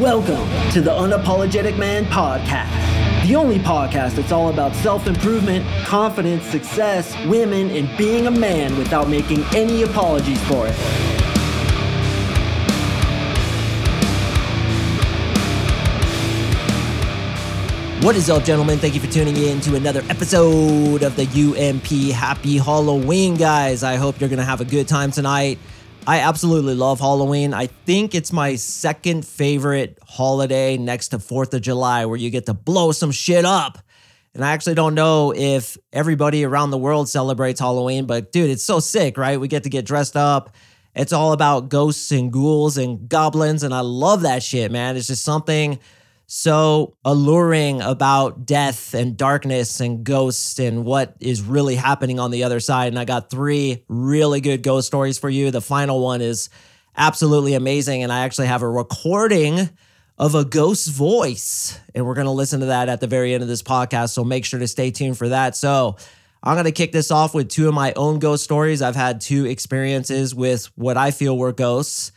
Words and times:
Welcome 0.00 0.48
to 0.72 0.80
the 0.80 0.90
Unapologetic 0.90 1.78
Man 1.78 2.04
Podcast, 2.06 3.28
the 3.28 3.36
only 3.36 3.60
podcast 3.60 4.16
that's 4.16 4.32
all 4.32 4.48
about 4.48 4.74
self 4.74 5.06
improvement, 5.06 5.64
confidence, 5.84 6.42
success, 6.46 7.14
women, 7.28 7.70
and 7.70 7.96
being 7.96 8.26
a 8.26 8.30
man 8.32 8.76
without 8.76 9.08
making 9.08 9.44
any 9.54 9.84
apologies 9.84 10.42
for 10.48 10.66
it. 10.66 10.74
What 18.04 18.16
is 18.16 18.28
up, 18.28 18.42
gentlemen? 18.42 18.80
Thank 18.80 18.94
you 18.94 19.00
for 19.00 19.06
tuning 19.12 19.36
in 19.36 19.60
to 19.60 19.76
another 19.76 20.02
episode 20.10 21.04
of 21.04 21.14
the 21.14 21.22
UMP 21.22 22.12
Happy 22.12 22.58
Halloween, 22.58 23.36
guys. 23.36 23.84
I 23.84 23.94
hope 23.94 24.20
you're 24.20 24.28
going 24.28 24.40
to 24.40 24.44
have 24.44 24.60
a 24.60 24.64
good 24.64 24.88
time 24.88 25.12
tonight. 25.12 25.60
I 26.06 26.20
absolutely 26.20 26.74
love 26.74 27.00
Halloween. 27.00 27.54
I 27.54 27.66
think 27.66 28.14
it's 28.14 28.30
my 28.30 28.56
second 28.56 29.24
favorite 29.24 29.98
holiday 30.06 30.76
next 30.76 31.08
to 31.08 31.18
4th 31.18 31.54
of 31.54 31.62
July 31.62 32.04
where 32.04 32.18
you 32.18 32.28
get 32.28 32.44
to 32.46 32.52
blow 32.52 32.92
some 32.92 33.10
shit 33.10 33.46
up. 33.46 33.78
And 34.34 34.44
I 34.44 34.52
actually 34.52 34.74
don't 34.74 34.94
know 34.94 35.32
if 35.34 35.78
everybody 35.94 36.44
around 36.44 36.72
the 36.72 36.78
world 36.78 37.08
celebrates 37.08 37.58
Halloween, 37.58 38.04
but 38.04 38.32
dude, 38.32 38.50
it's 38.50 38.64
so 38.64 38.80
sick, 38.80 39.16
right? 39.16 39.40
We 39.40 39.48
get 39.48 39.62
to 39.62 39.70
get 39.70 39.86
dressed 39.86 40.14
up. 40.14 40.54
It's 40.94 41.12
all 41.12 41.32
about 41.32 41.70
ghosts 41.70 42.12
and 42.12 42.30
ghouls 42.30 42.76
and 42.76 43.08
goblins. 43.08 43.62
And 43.62 43.72
I 43.72 43.80
love 43.80 44.22
that 44.22 44.42
shit, 44.42 44.70
man. 44.70 44.98
It's 44.98 45.06
just 45.06 45.24
something 45.24 45.78
so 46.26 46.96
alluring 47.04 47.82
about 47.82 48.46
death 48.46 48.94
and 48.94 49.16
darkness 49.16 49.80
and 49.80 50.04
ghosts 50.04 50.58
and 50.58 50.84
what 50.84 51.14
is 51.20 51.42
really 51.42 51.76
happening 51.76 52.18
on 52.18 52.30
the 52.30 52.44
other 52.44 52.60
side. 52.60 52.88
And 52.88 52.98
I 52.98 53.04
got 53.04 53.30
three 53.30 53.84
really 53.88 54.40
good 54.40 54.62
ghost 54.62 54.86
stories 54.86 55.18
for 55.18 55.28
you. 55.28 55.50
The 55.50 55.60
final 55.60 56.00
one 56.00 56.20
is 56.20 56.48
absolutely 56.96 57.54
amazing. 57.54 58.02
And 58.02 58.12
I 58.12 58.20
actually 58.20 58.46
have 58.46 58.62
a 58.62 58.68
recording 58.68 59.68
of 60.18 60.34
a 60.34 60.44
ghost's 60.44 60.88
voice. 60.88 61.78
And 61.94 62.06
we're 62.06 62.14
going 62.14 62.26
to 62.26 62.30
listen 62.30 62.60
to 62.60 62.66
that 62.66 62.88
at 62.88 63.00
the 63.00 63.06
very 63.06 63.34
end 63.34 63.42
of 63.42 63.48
this 63.48 63.62
podcast. 63.62 64.10
So 64.10 64.24
make 64.24 64.44
sure 64.44 64.60
to 64.60 64.68
stay 64.68 64.90
tuned 64.90 65.18
for 65.18 65.28
that. 65.28 65.56
So 65.56 65.96
I'm 66.42 66.54
going 66.54 66.64
to 66.66 66.72
kick 66.72 66.92
this 66.92 67.10
off 67.10 67.34
with 67.34 67.48
two 67.48 67.68
of 67.68 67.74
my 67.74 67.92
own 67.94 68.18
ghost 68.18 68.44
stories. 68.44 68.80
I've 68.80 68.96
had 68.96 69.20
two 69.20 69.46
experiences 69.46 70.34
with 70.34 70.66
what 70.76 70.96
I 70.96 71.10
feel 71.10 71.36
were 71.36 71.52
ghosts. 71.52 72.12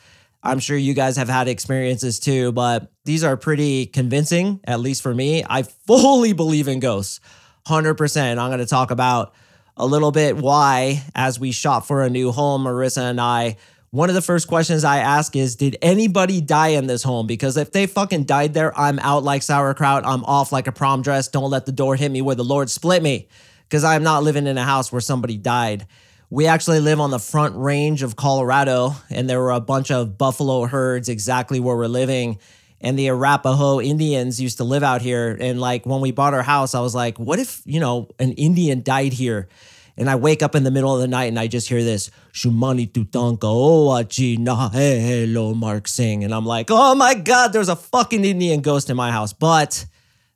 I'm 0.47 0.59
sure 0.59 0.77
you 0.77 0.93
guys 0.93 1.17
have 1.17 1.27
had 1.27 1.49
experiences 1.49 2.19
too, 2.19 2.53
but 2.53 2.89
these 3.03 3.25
are 3.25 3.35
pretty 3.35 3.85
convincing, 3.85 4.61
at 4.63 4.79
least 4.79 5.01
for 5.01 5.13
me. 5.13 5.43
I 5.47 5.63
fully 5.63 6.31
believe 6.31 6.69
in 6.69 6.79
ghosts, 6.79 7.19
100%. 7.67 8.37
I'm 8.37 8.49
going 8.49 8.59
to 8.59 8.65
talk 8.65 8.89
about 8.89 9.33
a 9.75 9.85
little 9.85 10.11
bit 10.11 10.37
why, 10.37 11.03
as 11.13 11.37
we 11.37 11.51
shop 11.51 11.85
for 11.85 12.01
a 12.01 12.09
new 12.09 12.31
home, 12.31 12.63
Marissa 12.63 13.09
and 13.09 13.19
I, 13.19 13.57
one 13.91 14.07
of 14.07 14.15
the 14.15 14.21
first 14.21 14.47
questions 14.47 14.85
I 14.85 14.99
ask 14.99 15.35
is 15.35 15.57
Did 15.57 15.75
anybody 15.81 16.39
die 16.39 16.69
in 16.69 16.87
this 16.87 17.03
home? 17.03 17.27
Because 17.27 17.57
if 17.57 17.73
they 17.73 17.85
fucking 17.85 18.23
died 18.23 18.53
there, 18.53 18.77
I'm 18.79 18.99
out 18.99 19.23
like 19.23 19.43
sauerkraut. 19.43 20.05
I'm 20.05 20.23
off 20.23 20.53
like 20.53 20.67
a 20.67 20.71
prom 20.71 21.01
dress. 21.01 21.27
Don't 21.27 21.49
let 21.49 21.65
the 21.65 21.73
door 21.73 21.97
hit 21.97 22.09
me 22.09 22.21
where 22.21 22.35
the 22.35 22.43
Lord 22.43 22.69
split 22.69 23.03
me. 23.03 23.27
Because 23.63 23.83
I'm 23.83 24.03
not 24.03 24.23
living 24.23 24.47
in 24.47 24.57
a 24.57 24.63
house 24.63 24.93
where 24.93 25.01
somebody 25.01 25.37
died. 25.37 25.87
We 26.29 26.45
actually 26.47 26.81
live 26.81 26.99
on 26.99 27.09
the 27.09 27.19
front 27.19 27.55
range 27.55 28.03
of 28.03 28.17
Colorado, 28.17 28.91
and 29.09 29.29
there 29.29 29.39
were 29.39 29.51
a 29.51 29.61
bunch 29.61 29.91
of 29.91 30.17
buffalo 30.17 30.65
herds 30.65 31.07
exactly 31.07 31.61
where 31.61 31.77
we're 31.77 31.87
living. 31.87 32.39
And 32.81 32.99
the 32.99 33.07
Arapaho 33.07 33.79
Indians 33.79 34.39
used 34.41 34.57
to 34.57 34.65
live 34.65 34.83
out 34.83 35.01
here. 35.01 35.37
And 35.39 35.59
like 35.59 35.85
when 35.85 36.01
we 36.01 36.11
bought 36.11 36.33
our 36.33 36.43
house, 36.43 36.75
I 36.75 36.81
was 36.81 36.93
like, 36.93 37.17
what 37.17 37.39
if, 37.39 37.61
you 37.65 37.79
know, 37.79 38.09
an 38.19 38.33
Indian 38.33 38.83
died 38.83 39.13
here? 39.13 39.47
And 39.95 40.09
I 40.09 40.15
wake 40.15 40.43
up 40.43 40.53
in 40.53 40.63
the 40.63 40.69
middle 40.69 40.93
of 40.93 41.01
the 41.01 41.07
night 41.07 41.25
and 41.25 41.39
I 41.39 41.47
just 41.47 41.67
hear 41.67 41.83
this 41.83 42.11
Shumani 42.33 42.91
Tutanka 42.91 43.39
oh, 43.45 43.87
Oachi 43.89 44.37
hello 44.71 45.55
Mark 45.55 45.87
sing. 45.87 46.23
And 46.23 46.35
I'm 46.35 46.45
like, 46.45 46.67
oh 46.69 46.93
my 46.93 47.15
God, 47.15 47.51
there's 47.51 47.69
a 47.69 47.75
fucking 47.75 48.23
Indian 48.23 48.61
ghost 48.61 48.91
in 48.91 48.95
my 48.95 49.11
house. 49.11 49.33
But 49.33 49.87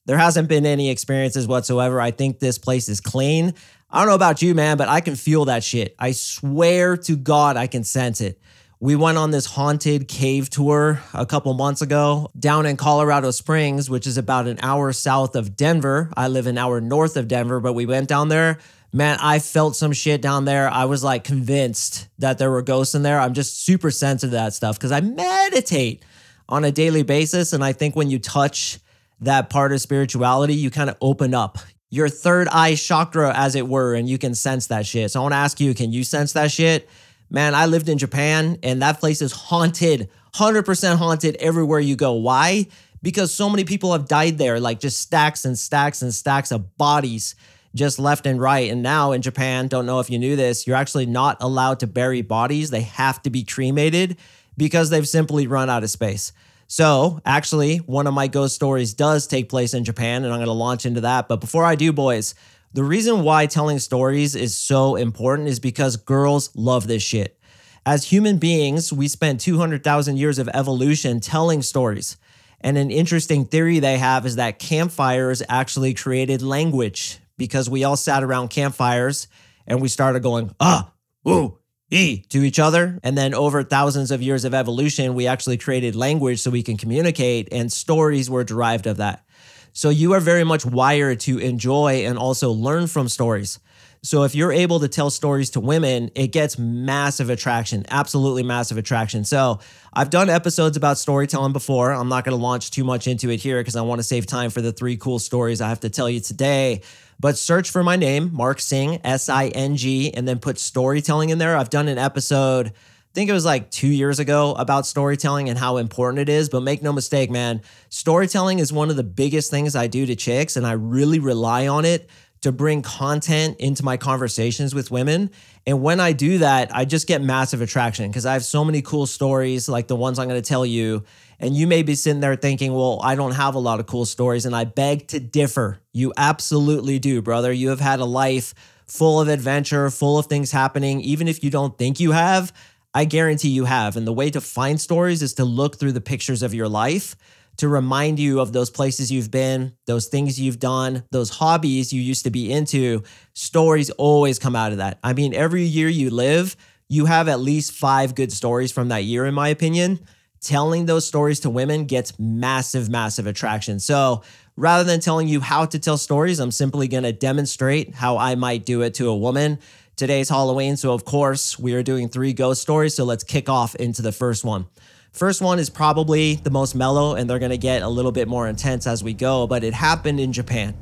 there 0.06 0.18
hasn't 0.18 0.48
been 0.48 0.66
any 0.66 0.90
experiences 0.90 1.48
whatsoever. 1.48 2.02
I 2.02 2.10
think 2.10 2.40
this 2.40 2.58
place 2.58 2.90
is 2.90 3.00
clean. 3.00 3.54
I 3.94 4.00
don't 4.00 4.08
know 4.08 4.16
about 4.16 4.42
you, 4.42 4.56
man, 4.56 4.78
but 4.78 4.88
I 4.88 5.02
can 5.02 5.16
feel 5.16 5.46
that 5.46 5.66
shit. 5.66 5.96
I 6.00 6.14
swear 6.14 6.96
to 6.96 7.18
God, 7.18 7.58
I 7.58 7.68
can 7.68 7.84
sense 7.84 8.22
it. 8.22 8.40
We 8.80 8.96
went 8.96 9.18
on 9.18 9.32
this 9.32 9.46
haunted 9.46 10.08
cave 10.08 10.50
tour 10.50 11.02
a 11.14 11.26
couple 11.26 11.54
months 11.54 11.82
ago 11.82 12.32
down 12.40 12.66
in 12.66 12.78
Colorado 12.78 13.32
Springs, 13.32 13.90
which 13.90 14.08
is 14.08 14.18
about 14.18 14.48
an 14.48 14.60
hour 14.62 14.94
south 14.94 15.36
of 15.36 15.58
Denver. 15.58 16.10
I 16.16 16.30
live 16.30 16.48
an 16.48 16.58
hour 16.58 16.80
north 16.80 17.18
of 17.18 17.28
Denver, 17.28 17.60
but 17.60 17.74
we 17.74 17.86
went 17.86 18.08
down 18.08 18.30
there. 18.30 18.60
Man, 18.94 19.18
I 19.22 19.40
felt 19.40 19.76
some 19.76 19.92
shit 19.92 20.22
down 20.22 20.46
there. 20.46 20.70
I 20.70 20.86
was 20.86 21.04
like 21.04 21.26
convinced 21.26 22.08
that 22.20 22.38
there 22.38 22.50
were 22.50 22.62
ghosts 22.62 22.96
in 22.96 23.04
there. 23.04 23.20
I'm 23.20 23.34
just 23.34 23.66
super 23.66 23.92
sensitive 23.92 24.32
to 24.32 24.38
that 24.38 24.54
stuff 24.54 24.78
because 24.78 24.92
I 24.94 25.02
meditate 25.02 26.04
on 26.48 26.64
a 26.64 26.72
daily 26.72 27.04
basis. 27.04 27.52
And 27.52 27.64
I 27.64 27.74
think 27.74 27.96
when 27.96 28.10
you 28.10 28.20
touch 28.20 28.80
that 29.20 29.50
part 29.50 29.74
of 29.74 29.82
spirituality, 29.82 30.56
you 30.56 30.72
kind 30.72 30.90
of 30.90 30.96
open 31.02 31.34
up 31.34 31.60
your 31.92 32.10
third 32.10 32.48
eye 32.48 32.74
chakra, 32.74 33.34
as 33.36 33.54
it 33.54 33.68
were, 33.68 33.94
and 33.94 34.10
you 34.10 34.18
can 34.18 34.34
sense 34.34 34.68
that 34.68 34.88
shit. 34.88 35.12
So 35.12 35.20
I 35.20 35.24
want 35.24 35.34
to 35.34 35.38
ask 35.38 35.60
you, 35.60 35.76
can 35.76 35.92
you 35.92 36.04
sense 36.04 36.34
that 36.34 36.50
shit? 36.50 36.90
Man, 37.30 37.54
I 37.54 37.68
lived 37.68 37.90
in 37.90 37.98
Japan 37.98 38.58
and 38.64 38.82
that 38.82 39.00
place 39.00 39.22
is 39.22 39.32
haunted, 39.32 40.10
100% 40.34 40.96
haunted 40.98 41.36
everywhere 41.36 41.80
you 41.80 41.96
go. 41.96 42.14
Why? 42.14 42.68
Because 43.04 43.34
so 43.34 43.50
many 43.50 43.66
people 43.66 43.92
have 43.92 44.08
died 44.08 44.38
there, 44.38 44.60
like 44.60 44.80
just 44.80 45.00
stacks 45.00 45.46
and 45.46 45.60
stacks 45.60 46.02
and 46.02 46.14
stacks 46.14 46.52
of 46.52 46.78
bodies 46.78 47.36
just 47.76 48.00
left 48.00 48.26
and 48.26 48.40
right. 48.40 48.70
And 48.72 48.84
now 48.84 49.12
in 49.12 49.22
Japan, 49.22 49.68
don't 49.68 49.86
know 49.86 50.00
if 50.00 50.10
you 50.10 50.20
knew 50.20 50.36
this, 50.36 50.68
you're 50.68 50.76
actually 50.76 51.06
not 51.06 51.38
allowed 51.42 51.80
to 51.82 51.88
bury 51.88 52.22
bodies. 52.22 52.70
They 52.70 52.82
have 52.82 53.22
to 53.24 53.30
be 53.30 53.44
cremated 53.44 54.18
because 54.58 54.90
they've 54.90 55.08
simply 55.08 55.48
run 55.48 55.70
out 55.70 55.84
of 55.84 55.90
space. 55.90 56.34
So, 56.72 57.20
actually, 57.26 57.80
one 57.80 58.08
of 58.08 58.14
my 58.14 58.28
ghost 58.28 58.56
stories 58.56 58.94
does 58.94 59.28
take 59.28 59.50
place 59.50 59.74
in 59.74 59.84
Japan, 59.84 60.24
and 60.24 60.32
I'm 60.32 60.38
going 60.38 60.46
to 60.46 60.54
launch 60.54 60.86
into 60.86 61.02
that. 61.02 61.28
But 61.28 61.42
before 61.42 61.66
I 61.66 61.76
do, 61.76 61.92
boys, 61.92 62.34
the 62.72 62.82
reason 62.82 63.24
why 63.24 63.46
telling 63.46 63.78
stories 63.78 64.38
is 64.38 64.56
so 64.56 64.96
important 64.96 65.50
is 65.50 65.60
because 65.60 65.98
girls 65.98 66.50
love 66.56 66.88
this 66.88 67.04
shit. 67.04 67.38
As 67.86 68.06
human 68.06 68.38
beings, 68.38 68.94
we 68.94 69.10
spent 69.10 69.42
200,000 69.42 70.16
years 70.16 70.40
of 70.40 70.48
evolution 70.54 71.20
telling 71.20 71.62
stories. 71.62 72.16
And 72.62 72.78
an 72.78 72.90
interesting 72.90 73.44
theory 73.44 73.80
they 73.80 73.98
have 73.98 74.26
is 74.26 74.38
that 74.38 74.58
campfires 74.58 75.44
actually 75.50 75.94
created 75.94 76.42
language 76.42 77.20
because 77.38 77.70
we 77.70 77.84
all 77.84 77.98
sat 77.98 78.24
around 78.24 78.48
campfires 78.48 79.28
and 79.68 79.82
we 79.82 79.90
started 79.90 80.24
going, 80.24 80.56
ah, 80.62 80.94
ooh, 81.28 81.58
E 81.92 82.24
to 82.30 82.44
each 82.44 82.58
other. 82.58 83.00
And 83.04 83.18
then 83.18 83.34
over 83.34 83.62
thousands 83.64 84.10
of 84.10 84.22
years 84.22 84.46
of 84.46 84.54
evolution, 84.54 85.14
we 85.14 85.28
actually 85.28 85.58
created 85.58 85.96
language 85.96 86.40
so 86.40 86.50
we 86.50 86.64
can 86.64 86.78
communicate, 86.78 87.50
and 87.52 87.72
stories 87.72 88.30
were 88.30 88.44
derived 88.44 88.88
of 88.88 88.98
that. 88.98 89.26
So 89.74 89.90
you 89.90 90.14
are 90.14 90.20
very 90.20 90.44
much 90.44 90.66
wired 90.66 91.20
to 91.22 91.38
enjoy 91.38 92.06
and 92.06 92.18
also 92.18 92.52
learn 92.52 92.88
from 92.88 93.08
stories. 93.08 93.60
So 94.04 94.24
if 94.24 94.34
you're 94.34 94.52
able 94.52 94.80
to 94.80 94.88
tell 94.88 95.12
stories 95.12 95.52
to 95.52 95.60
women, 95.60 96.10
it 96.16 96.30
gets 96.30 96.58
massive 96.58 97.30
attraction, 97.30 97.86
absolutely 97.90 98.42
massive 98.42 98.80
attraction. 98.80 99.24
So 99.24 99.60
I've 99.94 100.10
done 100.10 100.28
episodes 100.28 100.76
about 100.76 100.98
storytelling 100.98 101.54
before. 101.54 101.92
I'm 101.92 102.10
not 102.10 102.24
going 102.24 102.36
to 102.36 102.42
launch 102.42 102.72
too 102.72 102.84
much 102.84 103.06
into 103.06 103.30
it 103.30 103.40
here 103.40 103.60
because 103.60 103.76
I 103.76 103.84
want 103.84 104.00
to 104.00 104.04
save 104.04 104.26
time 104.26 104.50
for 104.50 104.60
the 104.60 104.72
three 104.72 104.98
cool 104.98 105.20
stories 105.20 105.62
I 105.62 105.70
have 105.70 105.82
to 105.82 105.90
tell 105.92 106.10
you 106.10 106.20
today. 106.20 106.82
But 107.20 107.38
search 107.38 107.70
for 107.70 107.84
my 107.84 107.96
name, 107.96 108.34
Mark 108.34 108.60
Sing, 108.60 109.00
S 109.04 109.30
I 109.30 109.50
N 109.50 109.76
G, 109.76 110.12
and 110.12 110.28
then 110.28 110.40
put 110.40 110.58
storytelling 110.58 111.30
in 111.30 111.38
there. 111.38 111.56
I've 111.56 111.70
done 111.70 111.88
an 111.88 112.00
episode, 112.00 112.70
I 112.70 113.14
think 113.14 113.30
it 113.30 113.34
was 113.34 113.46
like 113.46 113.70
two 113.70 113.88
years 113.88 114.18
ago, 114.18 114.56
about 114.56 114.88
storytelling 114.88 115.48
and 115.48 115.60
how 115.60 115.78
important 115.78 116.22
it 116.22 116.30
is. 116.30 116.50
But 116.50 116.64
make 116.64 116.82
no 116.82 116.92
mistake, 116.92 117.30
man, 117.30 117.62
storytelling 117.90 118.58
is 118.58 118.74
one 118.74 118.90
of 118.90 118.96
the 118.96 119.04
biggest 119.04 119.52
things 119.52 119.76
I 119.76 119.86
do 119.86 120.08
to 120.08 120.16
chicks, 120.16 120.56
and 120.56 120.66
I 120.66 120.72
really 120.72 121.20
rely 121.20 121.68
on 121.68 121.86
it 121.86 122.10
to 122.42 122.52
bring 122.52 122.82
content 122.82 123.58
into 123.60 123.86
my 123.86 123.98
conversations 123.98 124.74
with 124.74 124.90
women. 124.90 125.30
And 125.68 125.84
when 125.84 126.00
I 126.00 126.12
do 126.12 126.40
that, 126.40 126.76
I 126.76 126.86
just 126.86 127.08
get 127.08 127.22
massive 127.22 127.62
attraction 127.62 128.10
because 128.10 128.26
I 128.26 128.34
have 128.34 128.44
so 128.44 128.66
many 128.66 128.82
cool 128.82 129.06
stories 129.06 129.70
like 129.70 129.88
the 129.88 129.96
ones 129.96 130.18
I'm 130.18 130.28
going 130.28 130.42
to 130.42 130.48
tell 130.48 130.66
you. 130.66 131.04
And 131.40 131.56
you 131.56 131.68
may 131.68 131.84
be 131.84 131.96
sitting 131.96 132.20
there 132.20 132.36
thinking, 132.36 132.74
well, 132.74 133.00
I 133.04 133.16
don't 133.16 133.34
have 133.34 133.56
a 133.56 133.60
lot 133.60 133.80
of 133.80 133.86
cool 133.86 134.06
stories. 134.06 134.46
And 134.46 134.56
I 134.56 134.64
beg 134.64 135.08
to 135.10 135.20
differ. 135.20 135.80
You 135.94 136.14
absolutely 136.18 136.98
do, 136.98 137.22
brother. 137.22 137.52
You 137.52 137.70
have 137.70 137.80
had 137.80 138.00
a 138.00 138.06
life 138.06 138.56
full 138.88 139.22
of 139.22 139.28
adventure, 139.28 139.90
full 139.90 140.18
of 140.18 140.26
things 140.26 140.52
happening. 140.52 141.00
Even 141.02 141.28
if 141.28 141.44
you 141.44 141.52
don't 141.52 141.78
think 141.78 142.00
you 142.00 142.12
have, 142.12 142.52
I 142.94 143.06
guarantee 143.06 143.50
you 143.50 143.66
have. 143.66 143.96
And 143.96 144.06
the 144.06 144.14
way 144.14 144.32
to 144.32 144.42
find 144.42 144.82
stories 144.82 145.22
is 145.22 145.36
to 145.36 145.46
look 145.46 145.78
through 145.78 145.94
the 145.94 146.02
pictures 146.02 146.42
of 146.42 146.54
your 146.54 146.68
life 146.68 147.16
to 147.58 147.68
remind 147.68 148.20
you 148.20 148.40
of 148.40 148.54
those 148.54 148.70
places 148.70 149.12
you've 149.12 149.32
been, 149.32 149.74
those 149.86 150.08
things 150.08 150.40
you've 150.40 150.60
done, 150.60 151.04
those 151.12 151.30
hobbies 151.30 151.94
you 151.94 152.02
used 152.02 152.24
to 152.24 152.32
be 152.32 152.52
into. 152.52 153.04
Stories 153.34 153.90
always 153.92 154.40
come 154.40 154.56
out 154.56 154.72
of 154.72 154.80
that. 154.80 155.00
I 155.04 155.14
mean, 155.14 155.34
every 155.34 155.64
year 155.64 155.88
you 155.90 156.10
live, 156.10 156.56
you 156.90 157.06
have 157.06 157.28
at 157.28 157.40
least 157.40 157.72
five 157.72 158.16
good 158.16 158.32
stories 158.32 158.72
from 158.72 158.90
that 158.90 159.04
year, 159.04 159.26
in 159.26 159.34
my 159.34 159.50
opinion. 159.50 160.00
Telling 160.42 160.88
those 160.88 161.08
stories 161.08 161.40
to 161.42 161.52
women 161.52 161.86
gets 161.86 162.18
massive, 162.18 162.90
massive 162.90 163.28
attraction. 163.28 163.80
So 163.80 164.24
rather 164.58 164.84
than 164.84 165.00
telling 165.00 165.28
you 165.28 165.40
how 165.40 165.66
to 165.68 165.78
tell 165.78 165.98
stories, 165.98 166.40
I'm 166.40 166.50
simply 166.50 166.88
going 166.88 167.04
to 167.04 167.14
demonstrate 167.14 167.94
how 167.94 168.18
I 168.18 168.34
might 168.34 168.66
do 168.66 168.82
it 168.82 168.96
to 168.96 169.10
a 169.10 169.16
woman. 169.16 169.60
Today's 169.96 170.30
Halloween, 170.30 170.78
so 170.78 170.94
of 170.94 171.06
course, 171.06 171.60
we 171.60 171.76
are 171.76 171.84
doing 171.84 172.10
three 172.10 172.34
ghost 172.34 172.62
stories. 172.62 172.96
So 172.96 173.04
let's 173.04 173.24
kick 173.24 173.50
off 173.50 173.76
into 173.76 174.02
the 174.02 174.12
first 174.12 174.44
one. 174.44 174.66
First 175.12 175.42
one 175.42 175.60
is 175.60 175.70
probably 175.70 176.36
the 176.36 176.50
most 176.50 176.74
mellow, 176.74 177.16
and 177.16 177.30
they're 177.30 177.38
gonna 177.38 177.58
get 177.58 177.82
a 177.82 177.90
little 177.90 178.14
bit 178.14 178.30
more 178.30 178.48
intense 178.48 178.88
as 178.88 179.04
we 179.04 179.14
go, 179.14 179.46
but 179.46 179.62
it 179.62 179.74
happened 179.74 180.22
in 180.22 180.32
Japan. 180.32 180.74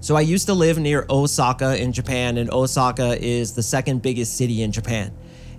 So 0.00 0.14
I 0.14 0.20
used 0.20 0.46
to 0.46 0.54
live 0.54 0.78
near 0.78 1.06
Osaka 1.08 1.74
in 1.82 1.92
Japan, 1.92 2.36
and 2.36 2.52
Osaka 2.52 3.16
is 3.18 3.54
the 3.54 3.62
second 3.62 4.02
biggest 4.02 4.36
city 4.36 4.62
in 4.62 4.72
Japan. 4.72 5.12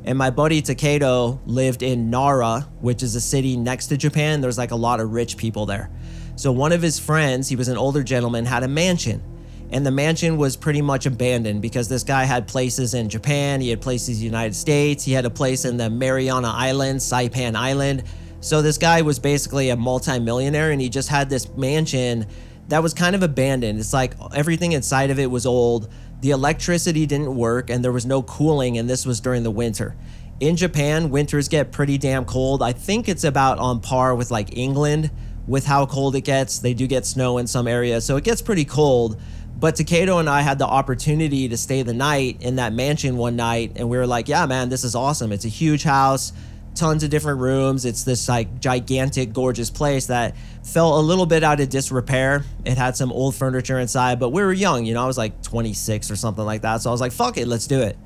And 0.06 0.16
my 0.16 0.30
buddy 0.30 0.62
Takedo 0.62 1.40
lived 1.48 1.82
in 1.82 2.12
Nara, 2.12 2.70
which 2.82 3.02
is 3.02 3.16
a 3.16 3.22
city 3.22 3.58
next 3.58 3.88
to 3.88 3.98
Japan. 3.98 4.42
There's 4.42 4.60
like 4.60 4.72
a 4.72 4.76
lot 4.76 5.00
of 5.00 5.12
rich 5.12 5.36
people 5.36 5.66
there. 5.66 5.90
So 6.36 6.52
one 6.52 6.72
of 6.72 6.84
his 6.84 7.00
friends, 7.00 7.50
he 7.50 7.56
was 7.56 7.68
an 7.68 7.78
older 7.78 8.04
gentleman, 8.04 8.46
had 8.46 8.62
a 8.62 8.68
mansion. 8.68 9.24
And 9.72 9.86
the 9.86 9.92
mansion 9.92 10.38
was 10.38 10.56
pretty 10.56 10.82
much 10.82 11.06
abandoned 11.06 11.62
because 11.62 11.88
this 11.88 12.04
guy 12.04 12.24
had 12.24 12.48
places 12.48 12.94
in 12.94 13.08
Japan, 13.08 13.62
he 13.62 13.70
had 13.70 13.82
places 13.82 14.18
in 14.18 14.22
the 14.22 14.26
United 14.26 14.56
States, 14.56 15.04
he 15.04 15.12
had 15.12 15.26
a 15.26 15.30
place 15.30 15.66
in 15.66 15.78
the 15.78 15.90
Mariana 15.90 16.50
Islands, 16.50 17.10
Saipan 17.10 17.56
Island. 17.56 18.04
So 18.42 18.62
this 18.62 18.78
guy 18.78 19.02
was 19.02 19.20
basically 19.20 19.70
a 19.70 19.76
multimillionaire 19.76 20.72
and 20.72 20.82
he 20.82 20.90
just 20.90 21.10
had 21.10 21.30
this 21.30 21.48
mansion 21.56 22.26
that 22.70 22.84
was 22.84 22.94
kind 22.94 23.16
of 23.16 23.24
abandoned. 23.24 23.80
It's 23.80 23.94
like 23.94 24.14
everything 24.34 24.72
inside 24.72 25.10
of 25.10 25.20
it 25.20 25.30
was 25.30 25.46
old. 25.46 25.90
The 26.22 26.32
electricity 26.32 27.06
didn't 27.06 27.36
work 27.36 27.70
and 27.70 27.84
there 27.84 27.92
was 27.92 28.06
no 28.06 28.22
cooling, 28.22 28.78
and 28.78 28.90
this 28.90 29.06
was 29.06 29.20
during 29.20 29.44
the 29.44 29.52
winter. 29.52 29.96
In 30.40 30.56
Japan, 30.56 31.10
winters 31.10 31.48
get 31.48 31.72
pretty 31.72 31.98
damn 31.98 32.26
cold. 32.26 32.62
I 32.62 32.72
think 32.72 33.10
it's 33.10 33.24
about 33.24 33.58
on 33.58 33.82
par 33.82 34.16
with 34.16 34.32
like 34.32 34.56
England 34.56 35.12
with 35.48 35.66
how 35.66 35.86
cold 35.88 36.16
it 36.16 36.22
gets. 36.22 36.60
They 36.60 36.74
do 36.74 36.86
get 36.86 37.06
snow 37.06 37.40
in 37.40 37.48
some 37.48 37.68
areas, 37.68 38.06
so 38.06 38.18
it 38.18 38.24
gets 38.24 38.42
pretty 38.42 38.66
cold. 38.66 39.20
But 39.60 39.76
Takedo 39.76 40.20
and 40.20 40.30
I 40.30 40.42
had 40.42 40.58
the 40.58 40.68
opportunity 40.68 41.50
to 41.50 41.58
stay 41.58 41.82
the 41.82 41.94
night 41.94 42.38
in 42.42 42.56
that 42.56 42.72
mansion 42.72 43.18
one 43.18 43.36
night, 43.36 43.74
and 43.76 43.90
we 43.90 43.98
were 43.98 44.08
like, 44.08 44.30
yeah, 44.30 44.46
man, 44.46 44.70
this 44.70 44.86
is 44.86 44.96
awesome. 44.96 45.32
It's 45.32 45.46
a 45.46 45.50
huge 45.50 45.84
house 45.84 46.32
tons 46.76 47.04
of 47.04 47.10
different 47.10 47.40
rooms. 47.40 47.84
It's 47.84 48.04
this 48.04 48.30
like 48.30 48.60
gigantic, 48.62 49.34
gorgeous 49.34 49.70
place 49.70 50.08
that 50.08 50.36
felt 50.64 50.98
a 50.98 51.06
little 51.06 51.26
bit 51.26 51.44
out 51.44 51.60
of 51.60 51.70
disrepair. 51.70 52.46
It 52.64 52.78
had 52.78 52.96
some 52.96 53.12
old 53.12 53.36
furniture 53.36 53.80
inside, 53.80 54.20
but 54.20 54.30
we 54.30 54.42
were 54.42 54.54
young, 54.54 54.86
you 54.86 54.94
know, 54.94 55.04
I 55.04 55.08
was 55.08 55.18
like 55.18 55.42
26 55.44 56.10
or 56.10 56.16
something 56.16 56.46
like 56.46 56.62
that. 56.62 56.82
So 56.82 56.90
I 56.90 56.94
was 56.94 57.02
like, 57.02 57.12
fuck 57.12 57.38
it, 57.38 57.48
let's 57.48 57.68
do 57.68 57.82
it. 57.82 57.98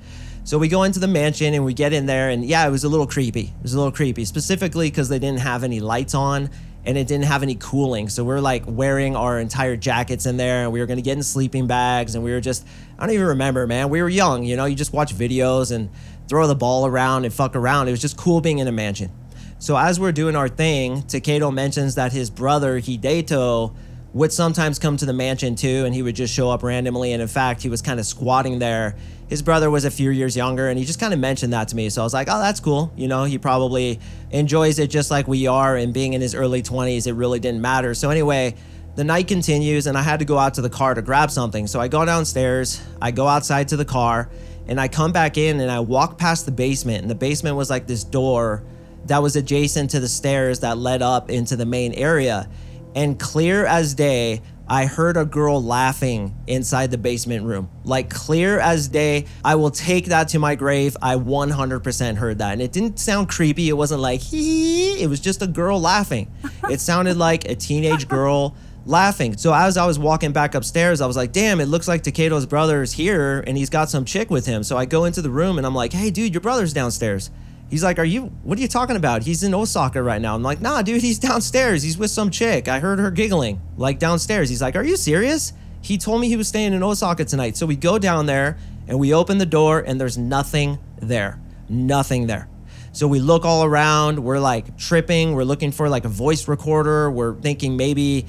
So 0.44 0.58
we 0.58 0.68
go 0.68 0.84
into 0.84 1.00
the 1.00 1.08
mansion 1.08 1.54
and 1.54 1.64
we 1.64 1.74
get 1.74 1.94
in 1.94 2.06
there, 2.06 2.30
and 2.30 2.44
yeah, 2.44 2.68
it 2.68 2.72
was 2.72 2.84
a 2.84 2.90
little 2.90 3.08
creepy. 3.08 3.44
It 3.44 3.62
was 3.62 3.74
a 3.74 3.78
little 3.78 3.94
creepy, 3.94 4.26
specifically 4.26 4.90
because 4.90 5.08
they 5.08 5.20
didn't 5.20 5.40
have 5.40 5.64
any 5.64 5.80
lights 5.80 6.16
on 6.16 6.50
and 6.86 6.98
it 6.98 7.08
didn't 7.08 7.26
have 7.26 7.44
any 7.44 7.56
cooling. 7.56 8.10
So 8.10 8.24
we 8.24 8.34
are 8.34 8.42
like 8.42 8.64
wearing 8.68 9.16
our 9.16 9.40
entire 9.40 9.76
jackets 9.76 10.26
in 10.26 10.38
there 10.38 10.64
and 10.64 10.72
we 10.72 10.80
were 10.80 10.86
gonna 10.86 11.02
get 11.02 11.18
in 11.18 11.24
sleeping 11.24 11.68
bags 11.68 12.16
and 12.16 12.24
we 12.24 12.32
were 12.32 12.42
just, 12.42 12.66
I 13.00 13.06
don't 13.06 13.16
even 13.16 13.28
remember, 13.28 13.66
man. 13.68 13.90
We 13.90 14.02
were 14.02 14.10
young, 14.10 14.44
you 14.44 14.56
know, 14.56 14.66
you 14.66 14.76
just 14.76 14.94
watch 14.94 15.16
videos 15.16 15.72
and 15.72 15.90
throw 16.28 16.48
the 16.48 16.56
ball 16.56 16.86
around 16.86 17.26
and 17.26 17.34
fuck 17.34 17.56
around. 17.56 17.88
It 17.88 17.92
was 17.92 18.02
just 18.02 18.18
cool 18.18 18.42
being 18.42 18.60
in 18.60 18.68
a 18.68 18.72
mansion. 18.72 19.12
So 19.60 19.78
as 19.78 19.98
we're 20.00 20.12
doing 20.12 20.36
our 20.36 20.50
thing, 20.50 21.04
Takedo 21.04 21.54
mentions 21.54 21.96
that 21.96 22.12
his 22.12 22.30
brother 22.30 22.82
Hideto 22.82 23.74
would 24.14 24.32
sometimes 24.32 24.78
come 24.78 24.98
to 24.98 25.06
the 25.06 25.14
mansion 25.14 25.56
too, 25.56 25.86
and 25.86 25.96
he 25.96 26.02
would 26.02 26.16
just 26.16 26.34
show 26.34 26.50
up 26.50 26.64
randomly. 26.64 27.14
And 27.14 27.22
in 27.22 27.28
fact, 27.28 27.62
he 27.62 27.70
was 27.70 27.82
kind 27.82 28.00
of 28.00 28.06
squatting 28.06 28.60
there. 28.60 28.96
His 29.34 29.42
brother 29.42 29.72
was 29.72 29.84
a 29.84 29.90
few 29.90 30.12
years 30.12 30.38
younger, 30.38 30.70
and 30.70 30.78
he 30.78 30.86
just 30.86 31.00
kind 31.00 31.12
of 31.12 31.20
mentioned 31.20 31.54
that 31.54 31.68
to 31.70 31.76
me. 31.76 31.90
So 31.90 32.04
I 32.04 32.04
was 32.04 32.14
like, 32.14 32.28
oh, 32.30 32.38
that's 32.38 32.60
cool. 32.60 32.94
You 32.96 33.08
know, 33.08 33.24
he 33.24 33.40
probably 33.40 34.00
enjoys 34.30 34.78
it 34.78 34.92
just 34.92 35.10
like 35.10 35.28
we 35.28 35.48
are. 35.48 35.76
And 35.76 35.92
being 35.92 36.14
in 36.14 36.22
his 36.22 36.36
early 36.36 36.62
20s, 36.62 37.08
it 37.08 37.14
really 37.14 37.40
didn't 37.40 37.60
matter. 37.60 37.96
So 37.96 38.12
anyway, 38.12 38.54
the 38.94 39.04
night 39.04 39.28
continues, 39.28 39.88
and 39.88 39.98
I 39.98 40.04
had 40.04 40.20
to 40.20 40.26
go 40.26 40.38
out 40.38 40.54
to 40.54 40.62
the 40.62 40.70
car 40.70 40.94
to 40.94 41.02
grab 41.02 41.32
something. 41.32 41.66
So 41.66 41.80
I 41.80 41.88
go 41.88 42.06
downstairs, 42.06 42.80
I 43.02 43.10
go 43.10 43.28
outside 43.28 43.70
to 43.70 43.76
the 43.76 43.86
car, 43.86 44.30
and 44.68 44.80
I 44.80 44.88
come 44.88 45.12
back 45.12 45.36
in 45.36 45.60
and 45.60 45.72
I 45.72 45.80
walk 45.80 46.20
past 46.20 46.46
the 46.46 46.52
basement, 46.52 47.02
and 47.02 47.10
the 47.10 47.16
basement 47.16 47.56
was 47.56 47.72
like 47.72 47.88
this 47.88 48.04
door 48.04 48.62
that 49.06 49.24
was 49.24 49.36
adjacent 49.36 49.90
to 49.90 50.00
the 50.00 50.10
stairs 50.10 50.60
that 50.60 50.78
led 50.78 51.02
up 51.02 51.32
into 51.32 51.56
the 51.56 51.66
main 51.66 51.94
area. 51.96 52.48
And 52.94 53.20
clear 53.20 53.66
as 53.66 53.96
day, 53.96 54.44
I 54.68 54.86
heard 54.86 55.18
a 55.18 55.26
girl 55.26 55.62
laughing 55.62 56.36
inside 56.48 56.92
the 56.92 56.98
basement 56.98 57.46
room. 57.46 57.70
Like 57.84 58.10
clear 58.10 58.60
as 58.60 58.88
day. 58.88 59.26
I 59.44 59.56
will 59.56 59.72
take 59.72 60.06
that 60.06 60.30
to 60.30 60.40
my 60.40 60.56
grave. 60.56 60.96
I 61.02 61.16
100% 61.16 62.16
heard 62.16 62.38
that. 62.38 62.54
And 62.54 62.62
it 62.62 62.72
didn't 62.72 62.98
sound 62.98 63.30
creepy. 63.30 63.68
It 63.70 63.74
wasn't 63.74 64.02
like 64.02 64.22
hee. 64.22 65.02
It 65.02 65.08
was 65.08 65.20
just 65.20 65.42
a 65.42 65.48
girl 65.48 65.82
laughing. 65.82 66.32
It 66.70 66.80
sounded 66.80 67.18
like 67.18 67.46
a 67.46 67.56
teenage 67.56 68.08
girl 68.08 68.56
laughing. 68.86 69.38
So 69.38 69.54
as 69.54 69.78
I 69.78 69.86
was 69.86 70.00
walking 70.00 70.32
back 70.32 70.56
upstairs, 70.56 71.02
I 71.02 71.08
was 71.08 71.18
like, 71.18 71.34
damn, 71.34 71.60
it 71.60 71.66
looks 71.68 71.88
like 71.88 72.04
Takedo's 72.04 72.46
brother 72.46 72.82
is 72.82 72.94
here 72.94 73.44
and 73.46 73.58
he's 73.58 73.70
got 73.70 73.90
some 73.90 74.06
chick 74.06 74.30
with 74.30 74.46
him. 74.46 74.64
So 74.64 74.78
I 74.78 74.86
go 74.86 75.06
into 75.06 75.22
the 75.22 75.30
room 75.30 75.58
and 75.58 75.68
I'm 75.68 75.76
like, 75.76 75.94
hey, 75.94 76.10
dude, 76.10 76.34
your 76.34 76.42
brother's 76.42 76.74
downstairs. 76.74 77.32
He's 77.70 77.84
like, 77.84 77.98
are 77.98 78.06
you, 78.06 78.26
what 78.44 78.58
are 78.58 78.62
you 78.62 78.68
talking 78.68 78.96
about? 78.96 79.24
He's 79.24 79.44
in 79.44 79.54
Osaka 79.54 80.02
right 80.04 80.22
now. 80.22 80.36
I'm 80.36 80.44
like, 80.44 80.62
nah, 80.62 80.82
dude, 80.82 81.02
he's 81.02 81.18
downstairs. 81.20 81.82
He's 81.82 81.98
with 81.98 82.12
some 82.12 82.30
chick. 82.30 82.68
I 82.68 82.80
heard 82.80 83.00
her 83.00 83.10
giggling, 83.10 83.62
like 83.78 84.00
downstairs. 84.00 84.50
He's 84.50 84.62
like, 84.62 84.76
are 84.76 84.84
you 84.84 84.96
serious? 84.96 85.54
He 85.82 85.98
told 85.98 86.22
me 86.22 86.28
he 86.28 86.38
was 86.38 86.48
staying 86.48 86.74
in 86.74 86.84
Osaka 86.84 87.26
tonight. 87.26 87.58
So 87.58 87.66
we 87.66 87.76
go 87.76 87.98
down 87.98 88.26
there 88.26 88.58
and 88.88 89.00
we 89.00 89.14
open 89.14 89.38
the 89.38 89.46
door 89.46 89.80
and 89.80 90.00
there's 90.00 90.18
nothing 90.18 90.78
there. 91.02 91.42
Nothing 91.68 92.28
there. 92.28 92.48
So 92.92 93.08
we 93.08 93.20
look 93.20 93.44
all 93.44 93.64
around. 93.64 94.24
We're 94.24 94.40
like 94.40 94.78
tripping. 94.78 95.34
We're 95.34 95.44
looking 95.44 95.72
for 95.72 95.90
like 95.90 96.06
a 96.06 96.10
voice 96.10 96.48
recorder. 96.48 97.10
We're 97.10 97.34
thinking 97.36 97.76
maybe 97.76 98.28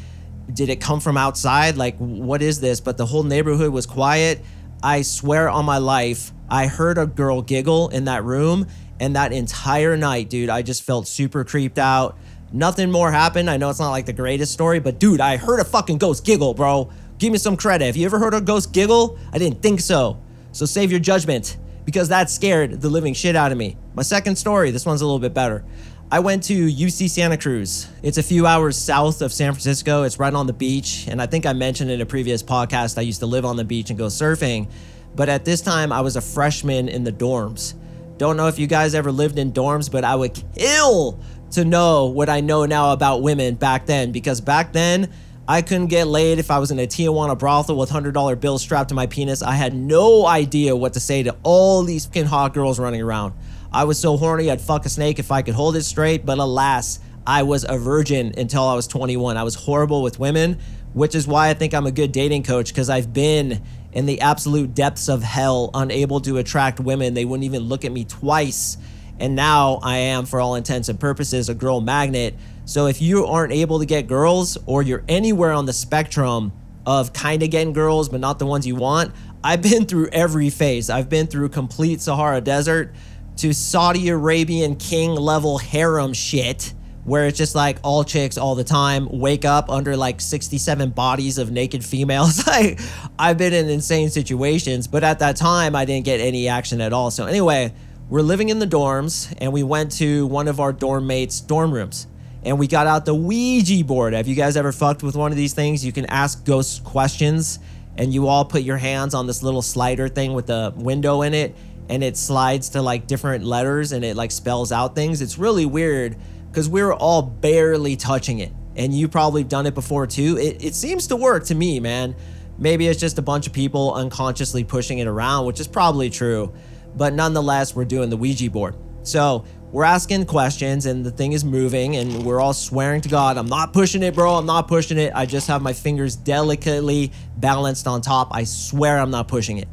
did 0.52 0.68
it 0.68 0.80
come 0.80 1.00
from 1.00 1.16
outside? 1.16 1.76
Like, 1.76 1.96
what 1.98 2.42
is 2.42 2.60
this? 2.60 2.80
But 2.80 2.96
the 2.96 3.06
whole 3.06 3.22
neighborhood 3.22 3.72
was 3.72 3.86
quiet. 3.86 4.40
I 4.82 5.02
swear 5.02 5.48
on 5.48 5.64
my 5.64 5.78
life, 5.78 6.32
I 6.48 6.66
heard 6.66 6.98
a 6.98 7.06
girl 7.06 7.40
giggle 7.40 7.88
in 7.88 8.04
that 8.04 8.24
room. 8.24 8.66
And 9.00 9.16
that 9.16 9.32
entire 9.32 9.96
night, 9.96 10.30
dude, 10.30 10.50
I 10.50 10.62
just 10.62 10.82
felt 10.82 11.08
super 11.08 11.44
creeped 11.44 11.78
out. 11.78 12.16
Nothing 12.52 12.90
more 12.90 13.10
happened. 13.10 13.50
I 13.50 13.56
know 13.56 13.70
it's 13.70 13.80
not 13.80 13.90
like 13.90 14.06
the 14.06 14.12
greatest 14.12 14.52
story, 14.52 14.78
but 14.78 14.98
dude, 15.00 15.20
I 15.20 15.36
heard 15.36 15.60
a 15.60 15.64
fucking 15.64 15.98
ghost 15.98 16.24
giggle, 16.24 16.54
bro. 16.54 16.90
Give 17.18 17.32
me 17.32 17.38
some 17.38 17.56
credit. 17.56 17.86
Have 17.86 17.96
you 17.96 18.06
ever 18.06 18.18
heard 18.18 18.34
a 18.34 18.40
ghost 18.40 18.72
giggle? 18.72 19.18
I 19.32 19.38
didn't 19.38 19.62
think 19.62 19.80
so. 19.80 20.20
So 20.52 20.64
save 20.64 20.90
your 20.90 21.00
judgment 21.00 21.56
because 21.84 22.08
that 22.08 22.30
scared 22.30 22.80
the 22.80 22.88
living 22.88 23.14
shit 23.14 23.34
out 23.34 23.50
of 23.50 23.58
me. 23.58 23.76
My 23.94 24.02
second 24.02 24.36
story, 24.36 24.70
this 24.70 24.86
one's 24.86 25.00
a 25.00 25.04
little 25.04 25.18
bit 25.18 25.34
better. 25.34 25.64
I 26.10 26.20
went 26.20 26.44
to 26.44 26.68
UC 26.68 27.10
Santa 27.10 27.36
Cruz. 27.36 27.88
It's 28.02 28.18
a 28.18 28.22
few 28.22 28.46
hours 28.46 28.76
south 28.76 29.20
of 29.20 29.32
San 29.32 29.52
Francisco. 29.52 30.04
It's 30.04 30.18
right 30.18 30.32
on 30.32 30.46
the 30.46 30.52
beach. 30.52 31.06
And 31.08 31.20
I 31.20 31.26
think 31.26 31.46
I 31.46 31.52
mentioned 31.54 31.90
in 31.90 32.00
a 32.00 32.06
previous 32.06 32.42
podcast, 32.42 32.98
I 32.98 33.00
used 33.00 33.20
to 33.20 33.26
live 33.26 33.44
on 33.44 33.56
the 33.56 33.64
beach 33.64 33.90
and 33.90 33.98
go 33.98 34.06
surfing. 34.06 34.70
But 35.16 35.28
at 35.28 35.44
this 35.44 35.60
time, 35.60 35.92
I 35.92 36.02
was 36.02 36.14
a 36.16 36.20
freshman 36.20 36.88
in 36.88 37.04
the 37.04 37.12
dorms. 37.12 37.74
Don't 38.16 38.36
know 38.36 38.46
if 38.46 38.58
you 38.58 38.66
guys 38.68 38.94
ever 38.94 39.10
lived 39.10 39.38
in 39.38 39.52
dorms, 39.52 39.90
but 39.90 40.04
I 40.04 40.14
would 40.14 40.40
kill 40.56 41.18
to 41.52 41.64
know 41.64 42.06
what 42.06 42.28
I 42.28 42.40
know 42.40 42.64
now 42.64 42.92
about 42.92 43.22
women 43.22 43.56
back 43.56 43.86
then. 43.86 44.12
Because 44.12 44.40
back 44.40 44.72
then, 44.72 45.12
I 45.48 45.62
couldn't 45.62 45.88
get 45.88 46.06
laid 46.06 46.38
if 46.38 46.50
I 46.50 46.58
was 46.58 46.70
in 46.70 46.78
a 46.78 46.86
Tijuana 46.86 47.38
brothel 47.38 47.76
with 47.76 47.90
$100 47.90 48.40
bills 48.40 48.62
strapped 48.62 48.90
to 48.90 48.94
my 48.94 49.06
penis. 49.06 49.42
I 49.42 49.52
had 49.52 49.74
no 49.74 50.26
idea 50.26 50.76
what 50.76 50.92
to 50.94 51.00
say 51.00 51.24
to 51.24 51.36
all 51.42 51.82
these 51.82 52.06
fucking 52.06 52.26
hot 52.26 52.54
girls 52.54 52.78
running 52.78 53.02
around. 53.02 53.34
I 53.72 53.84
was 53.84 53.98
so 53.98 54.16
horny 54.16 54.50
I'd 54.50 54.60
fuck 54.60 54.86
a 54.86 54.88
snake 54.88 55.18
if 55.18 55.32
I 55.32 55.42
could 55.42 55.54
hold 55.54 55.74
it 55.74 55.82
straight, 55.82 56.24
but 56.24 56.38
alas, 56.38 57.00
I 57.26 57.42
was 57.42 57.66
a 57.68 57.76
virgin 57.76 58.32
until 58.38 58.62
I 58.62 58.74
was 58.74 58.86
21. 58.86 59.36
I 59.36 59.42
was 59.42 59.56
horrible 59.56 60.02
with 60.02 60.20
women, 60.20 60.60
which 60.92 61.16
is 61.16 61.26
why 61.26 61.48
I 61.48 61.54
think 61.54 61.74
I'm 61.74 61.86
a 61.86 61.92
good 61.92 62.12
dating 62.12 62.44
coach 62.44 62.68
because 62.68 62.88
I've 62.88 63.12
been 63.12 63.62
in 63.94 64.06
the 64.06 64.20
absolute 64.20 64.74
depths 64.74 65.08
of 65.08 65.22
hell, 65.22 65.70
unable 65.72 66.20
to 66.20 66.36
attract 66.38 66.80
women. 66.80 67.14
They 67.14 67.24
wouldn't 67.24 67.44
even 67.44 67.62
look 67.62 67.84
at 67.84 67.92
me 67.92 68.04
twice. 68.04 68.76
And 69.20 69.36
now 69.36 69.78
I 69.82 69.96
am, 69.96 70.26
for 70.26 70.40
all 70.40 70.56
intents 70.56 70.88
and 70.88 70.98
purposes, 70.98 71.48
a 71.48 71.54
girl 71.54 71.80
magnet. 71.80 72.34
So 72.64 72.86
if 72.86 73.00
you 73.00 73.24
aren't 73.26 73.52
able 73.52 73.78
to 73.78 73.86
get 73.86 74.08
girls 74.08 74.58
or 74.66 74.82
you're 74.82 75.04
anywhere 75.08 75.52
on 75.52 75.66
the 75.66 75.72
spectrum 75.72 76.52
of 76.84 77.12
kind 77.12 77.42
of 77.42 77.50
getting 77.50 77.72
girls, 77.72 78.08
but 78.08 78.20
not 78.20 78.40
the 78.40 78.46
ones 78.46 78.66
you 78.66 78.74
want, 78.74 79.14
I've 79.44 79.62
been 79.62 79.86
through 79.86 80.08
every 80.08 80.50
phase. 80.50 80.90
I've 80.90 81.08
been 81.08 81.28
through 81.28 81.50
complete 81.50 82.00
Sahara 82.00 82.40
Desert 82.40 82.94
to 83.36 83.52
Saudi 83.54 84.08
Arabian 84.08 84.74
king 84.76 85.10
level 85.14 85.58
harem 85.58 86.12
shit 86.12 86.74
where 87.04 87.26
it's 87.26 87.36
just 87.36 87.54
like 87.54 87.78
all 87.82 88.02
chicks 88.02 88.38
all 88.38 88.54
the 88.54 88.64
time 88.64 89.08
wake 89.10 89.44
up 89.44 89.70
under 89.70 89.96
like 89.96 90.20
67 90.20 90.90
bodies 90.90 91.38
of 91.38 91.50
naked 91.50 91.84
females. 91.84 92.42
I 92.46 92.76
I've 93.18 93.38
been 93.38 93.52
in 93.52 93.68
insane 93.68 94.10
situations, 94.10 94.86
but 94.86 95.04
at 95.04 95.18
that 95.18 95.36
time 95.36 95.76
I 95.76 95.84
didn't 95.84 96.04
get 96.04 96.20
any 96.20 96.48
action 96.48 96.80
at 96.80 96.92
all. 96.92 97.10
So 97.10 97.26
anyway, 97.26 97.72
we're 98.08 98.22
living 98.22 98.48
in 98.48 98.58
the 98.58 98.66
dorms 98.66 99.32
and 99.38 99.52
we 99.52 99.62
went 99.62 99.92
to 99.92 100.26
one 100.26 100.48
of 100.48 100.60
our 100.60 100.72
dorm 100.72 101.06
mates' 101.06 101.40
dorm 101.40 101.72
rooms 101.72 102.06
and 102.42 102.58
we 102.58 102.66
got 102.66 102.86
out 102.86 103.04
the 103.04 103.14
Ouija 103.14 103.84
board. 103.84 104.12
Have 104.12 104.28
you 104.28 104.34
guys 104.34 104.56
ever 104.56 104.72
fucked 104.72 105.02
with 105.02 105.16
one 105.16 105.30
of 105.30 105.36
these 105.36 105.54
things? 105.54 105.84
You 105.84 105.92
can 105.92 106.06
ask 106.06 106.44
ghosts 106.44 106.80
questions 106.80 107.58
and 107.96 108.12
you 108.12 108.28
all 108.28 108.44
put 108.44 108.62
your 108.62 108.76
hands 108.76 109.14
on 109.14 109.26
this 109.26 109.42
little 109.42 109.62
slider 109.62 110.08
thing 110.08 110.34
with 110.34 110.46
the 110.46 110.72
window 110.76 111.22
in 111.22 111.32
it 111.32 111.54
and 111.88 112.02
it 112.02 112.16
slides 112.16 112.70
to 112.70 112.82
like 112.82 113.06
different 113.06 113.44
letters 113.44 113.92
and 113.92 114.04
it 114.04 114.16
like 114.16 114.30
spells 114.30 114.72
out 114.72 114.94
things. 114.94 115.20
It's 115.20 115.38
really 115.38 115.66
weird 115.66 116.16
because 116.54 116.68
we 116.68 116.80
are 116.82 116.94
all 116.94 117.20
barely 117.20 117.96
touching 117.96 118.38
it. 118.38 118.52
And 118.76 118.94
you 118.94 119.08
probably 119.08 119.42
done 119.42 119.66
it 119.66 119.74
before 119.74 120.06
too. 120.06 120.38
It, 120.38 120.64
it 120.64 120.74
seems 120.76 121.08
to 121.08 121.16
work 121.16 121.46
to 121.46 121.54
me, 121.54 121.80
man. 121.80 122.14
Maybe 122.58 122.86
it's 122.86 123.00
just 123.00 123.18
a 123.18 123.22
bunch 123.22 123.48
of 123.48 123.52
people 123.52 123.92
unconsciously 123.92 124.62
pushing 124.62 124.98
it 124.98 125.08
around, 125.08 125.46
which 125.46 125.58
is 125.58 125.66
probably 125.66 126.10
true. 126.10 126.54
But 126.94 127.12
nonetheless, 127.12 127.74
we're 127.74 127.86
doing 127.86 128.08
the 128.08 128.16
Ouija 128.16 128.48
board. 128.50 128.76
So 129.02 129.44
we're 129.72 129.82
asking 129.82 130.26
questions 130.26 130.86
and 130.86 131.04
the 131.04 131.10
thing 131.10 131.32
is 131.32 131.44
moving 131.44 131.96
and 131.96 132.24
we're 132.24 132.40
all 132.40 132.54
swearing 132.54 133.00
to 133.00 133.08
God, 133.08 133.36
I'm 133.36 133.48
not 133.48 133.72
pushing 133.72 134.04
it, 134.04 134.14
bro. 134.14 134.34
I'm 134.34 134.46
not 134.46 134.68
pushing 134.68 134.96
it. 134.96 135.12
I 135.12 135.26
just 135.26 135.48
have 135.48 135.60
my 135.60 135.72
fingers 135.72 136.14
delicately 136.14 137.10
balanced 137.36 137.88
on 137.88 138.00
top. 138.00 138.28
I 138.30 138.44
swear 138.44 138.98
I'm 138.98 139.10
not 139.10 139.26
pushing 139.26 139.58
it. 139.58 139.66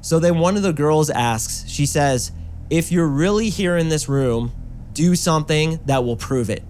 So 0.00 0.20
then 0.20 0.38
one 0.38 0.56
of 0.56 0.62
the 0.62 0.72
girls 0.72 1.10
asks, 1.10 1.68
she 1.68 1.86
says, 1.86 2.30
If 2.70 2.92
you're 2.92 3.08
really 3.08 3.48
here 3.48 3.76
in 3.76 3.88
this 3.88 4.08
room, 4.08 4.52
do 4.92 5.14
something 5.16 5.80
that 5.86 6.04
will 6.04 6.16
prove 6.16 6.50
it. 6.50 6.62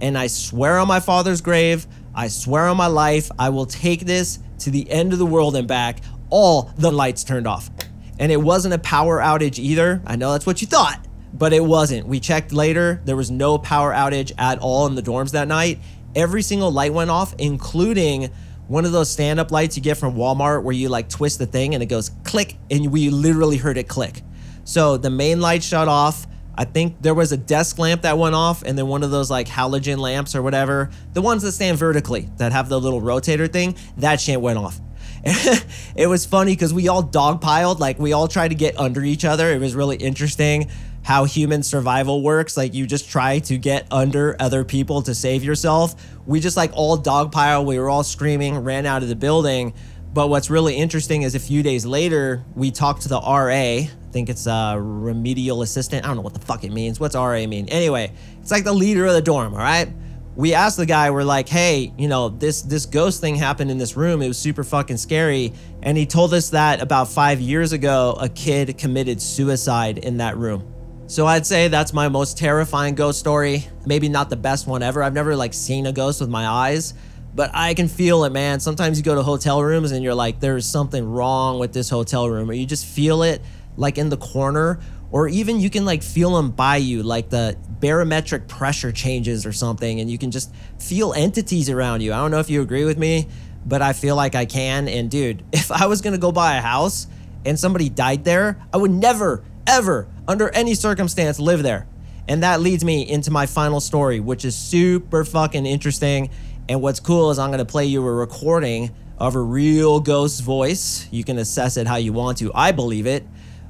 And 0.00 0.16
I 0.16 0.28
swear 0.28 0.78
on 0.78 0.88
my 0.88 1.00
father's 1.00 1.40
grave, 1.40 1.86
I 2.14 2.28
swear 2.28 2.66
on 2.66 2.76
my 2.76 2.86
life, 2.86 3.30
I 3.38 3.48
will 3.50 3.66
take 3.66 4.00
this 4.00 4.38
to 4.60 4.70
the 4.70 4.90
end 4.90 5.12
of 5.12 5.18
the 5.18 5.26
world 5.26 5.56
and 5.56 5.68
back. 5.68 6.00
All 6.30 6.72
the 6.76 6.90
lights 6.90 7.24
turned 7.24 7.46
off. 7.46 7.70
And 8.18 8.32
it 8.32 8.40
wasn't 8.40 8.74
a 8.74 8.78
power 8.78 9.18
outage 9.18 9.58
either. 9.58 10.02
I 10.06 10.16
know 10.16 10.32
that's 10.32 10.46
what 10.46 10.60
you 10.60 10.66
thought, 10.66 11.06
but 11.32 11.52
it 11.52 11.64
wasn't. 11.64 12.06
We 12.06 12.20
checked 12.20 12.52
later, 12.52 13.00
there 13.04 13.16
was 13.16 13.30
no 13.30 13.58
power 13.58 13.92
outage 13.92 14.32
at 14.38 14.58
all 14.58 14.86
in 14.86 14.94
the 14.94 15.02
dorms 15.02 15.32
that 15.32 15.48
night. 15.48 15.78
Every 16.14 16.42
single 16.42 16.72
light 16.72 16.92
went 16.92 17.10
off, 17.10 17.34
including 17.38 18.30
one 18.66 18.84
of 18.84 18.92
those 18.92 19.10
stand 19.10 19.40
up 19.40 19.50
lights 19.50 19.76
you 19.76 19.82
get 19.82 19.96
from 19.96 20.14
Walmart 20.14 20.62
where 20.62 20.74
you 20.74 20.88
like 20.88 21.08
twist 21.08 21.38
the 21.38 21.46
thing 21.46 21.74
and 21.74 21.82
it 21.82 21.86
goes 21.86 22.10
click, 22.24 22.56
and 22.70 22.90
we 22.92 23.10
literally 23.10 23.56
heard 23.56 23.78
it 23.78 23.88
click. 23.88 24.22
So 24.64 24.96
the 24.96 25.10
main 25.10 25.40
light 25.40 25.62
shut 25.62 25.88
off. 25.88 26.26
I 26.58 26.64
think 26.64 27.00
there 27.00 27.14
was 27.14 27.30
a 27.30 27.36
desk 27.36 27.78
lamp 27.78 28.02
that 28.02 28.18
went 28.18 28.34
off, 28.34 28.64
and 28.64 28.76
then 28.76 28.88
one 28.88 29.04
of 29.04 29.12
those 29.12 29.30
like 29.30 29.46
halogen 29.46 29.98
lamps 29.98 30.34
or 30.34 30.42
whatever, 30.42 30.90
the 31.12 31.22
ones 31.22 31.44
that 31.44 31.52
stand 31.52 31.78
vertically 31.78 32.28
that 32.38 32.50
have 32.50 32.68
the 32.68 32.80
little 32.80 33.00
rotator 33.00 33.50
thing, 33.50 33.76
that 33.98 34.20
shit 34.20 34.40
went 34.40 34.58
off. 34.58 34.80
it 35.24 36.08
was 36.08 36.26
funny 36.26 36.52
because 36.52 36.74
we 36.74 36.88
all 36.88 37.04
dogpiled, 37.04 37.78
like 37.78 38.00
we 38.00 38.12
all 38.12 38.26
tried 38.26 38.48
to 38.48 38.56
get 38.56 38.76
under 38.76 39.04
each 39.04 39.24
other. 39.24 39.52
It 39.52 39.60
was 39.60 39.76
really 39.76 39.98
interesting 39.98 40.68
how 41.04 41.26
human 41.26 41.62
survival 41.62 42.22
works. 42.22 42.56
Like 42.56 42.74
you 42.74 42.88
just 42.88 43.08
try 43.08 43.38
to 43.38 43.56
get 43.56 43.86
under 43.92 44.34
other 44.40 44.64
people 44.64 45.00
to 45.02 45.14
save 45.14 45.44
yourself. 45.44 45.94
We 46.26 46.40
just 46.40 46.56
like 46.56 46.72
all 46.74 46.98
dogpile. 46.98 47.64
We 47.66 47.78
were 47.78 47.88
all 47.88 48.02
screaming, 48.02 48.58
ran 48.58 48.84
out 48.84 49.04
of 49.04 49.08
the 49.08 49.16
building. 49.16 49.74
But 50.18 50.30
what's 50.30 50.50
really 50.50 50.74
interesting 50.74 51.22
is 51.22 51.36
a 51.36 51.38
few 51.38 51.62
days 51.62 51.86
later, 51.86 52.44
we 52.56 52.72
talked 52.72 53.02
to 53.02 53.08
the 53.08 53.20
RA. 53.20 53.52
I 53.52 53.88
think 54.10 54.28
it's 54.28 54.48
a 54.48 54.76
remedial 54.76 55.62
assistant. 55.62 56.04
I 56.04 56.08
don't 56.08 56.16
know 56.16 56.22
what 56.22 56.34
the 56.34 56.40
fuck 56.40 56.64
it 56.64 56.72
means. 56.72 56.98
What's 56.98 57.14
RA 57.14 57.46
mean? 57.46 57.68
Anyway, 57.68 58.12
it's 58.40 58.50
like 58.50 58.64
the 58.64 58.72
leader 58.72 59.06
of 59.06 59.12
the 59.12 59.22
dorm, 59.22 59.54
all 59.54 59.60
right? 59.60 59.88
We 60.34 60.54
asked 60.54 60.76
the 60.76 60.86
guy, 60.86 61.12
we're 61.12 61.22
like, 61.22 61.48
hey, 61.48 61.92
you 61.96 62.08
know, 62.08 62.30
this 62.30 62.62
this 62.62 62.84
ghost 62.84 63.20
thing 63.20 63.36
happened 63.36 63.70
in 63.70 63.78
this 63.78 63.96
room. 63.96 64.20
It 64.20 64.26
was 64.26 64.38
super 64.38 64.64
fucking 64.64 64.96
scary. 64.96 65.52
And 65.84 65.96
he 65.96 66.04
told 66.04 66.34
us 66.34 66.50
that 66.50 66.82
about 66.82 67.06
five 67.06 67.38
years 67.38 67.72
ago, 67.72 68.16
a 68.20 68.28
kid 68.28 68.76
committed 68.76 69.22
suicide 69.22 69.98
in 69.98 70.16
that 70.16 70.36
room. 70.36 70.66
So 71.06 71.26
I'd 71.26 71.46
say 71.46 71.68
that's 71.68 71.92
my 71.92 72.08
most 72.08 72.36
terrifying 72.36 72.96
ghost 72.96 73.20
story. 73.20 73.68
Maybe 73.86 74.08
not 74.08 74.30
the 74.30 74.36
best 74.36 74.66
one 74.66 74.82
ever. 74.82 75.00
I've 75.00 75.14
never 75.14 75.36
like 75.36 75.54
seen 75.54 75.86
a 75.86 75.92
ghost 75.92 76.20
with 76.20 76.28
my 76.28 76.44
eyes, 76.44 76.94
but 77.38 77.52
I 77.54 77.74
can 77.74 77.86
feel 77.86 78.24
it, 78.24 78.32
man. 78.32 78.58
Sometimes 78.58 78.98
you 78.98 79.04
go 79.04 79.14
to 79.14 79.22
hotel 79.22 79.62
rooms 79.62 79.92
and 79.92 80.02
you're 80.02 80.12
like, 80.12 80.40
there's 80.40 80.66
something 80.66 81.08
wrong 81.08 81.60
with 81.60 81.72
this 81.72 81.88
hotel 81.88 82.28
room, 82.28 82.50
or 82.50 82.52
you 82.52 82.66
just 82.66 82.84
feel 82.84 83.22
it 83.22 83.40
like 83.76 83.96
in 83.96 84.08
the 84.08 84.16
corner, 84.16 84.80
or 85.12 85.28
even 85.28 85.60
you 85.60 85.70
can 85.70 85.84
like 85.84 86.02
feel 86.02 86.34
them 86.34 86.50
by 86.50 86.78
you, 86.78 87.04
like 87.04 87.30
the 87.30 87.56
barometric 87.78 88.48
pressure 88.48 88.90
changes 88.90 89.46
or 89.46 89.52
something, 89.52 90.00
and 90.00 90.10
you 90.10 90.18
can 90.18 90.32
just 90.32 90.52
feel 90.80 91.12
entities 91.12 91.70
around 91.70 92.00
you. 92.00 92.12
I 92.12 92.16
don't 92.16 92.32
know 92.32 92.40
if 92.40 92.50
you 92.50 92.60
agree 92.60 92.84
with 92.84 92.98
me, 92.98 93.28
but 93.64 93.82
I 93.82 93.92
feel 93.92 94.16
like 94.16 94.34
I 94.34 94.44
can. 94.44 94.88
And 94.88 95.08
dude, 95.08 95.44
if 95.52 95.70
I 95.70 95.86
was 95.86 96.00
gonna 96.00 96.18
go 96.18 96.32
buy 96.32 96.56
a 96.56 96.60
house 96.60 97.06
and 97.46 97.56
somebody 97.56 97.88
died 97.88 98.24
there, 98.24 98.60
I 98.74 98.78
would 98.78 98.90
never, 98.90 99.44
ever 99.64 100.08
under 100.26 100.48
any 100.48 100.74
circumstance, 100.74 101.38
live 101.38 101.62
there. 101.62 101.86
And 102.26 102.42
that 102.42 102.60
leads 102.60 102.84
me 102.84 103.08
into 103.08 103.30
my 103.30 103.46
final 103.46 103.80
story, 103.80 104.18
which 104.18 104.44
is 104.44 104.56
super 104.56 105.24
fucking 105.24 105.66
interesting. 105.66 106.30
And 106.68 106.82
what's 106.82 107.00
cool 107.00 107.30
is 107.30 107.38
I'm 107.38 107.50
gonna 107.50 107.64
play 107.64 107.86
you 107.86 108.06
a 108.06 108.12
recording 108.12 108.90
of 109.16 109.34
a 109.34 109.40
real 109.40 110.00
ghost's 110.00 110.40
voice. 110.40 111.08
You 111.10 111.24
can 111.24 111.38
assess 111.38 111.76
it 111.76 111.86
how 111.86 111.96
you 111.96 112.12
want 112.12 112.38
to. 112.38 112.52
I 112.54 112.72
believe 112.72 113.06
it. 113.06 113.26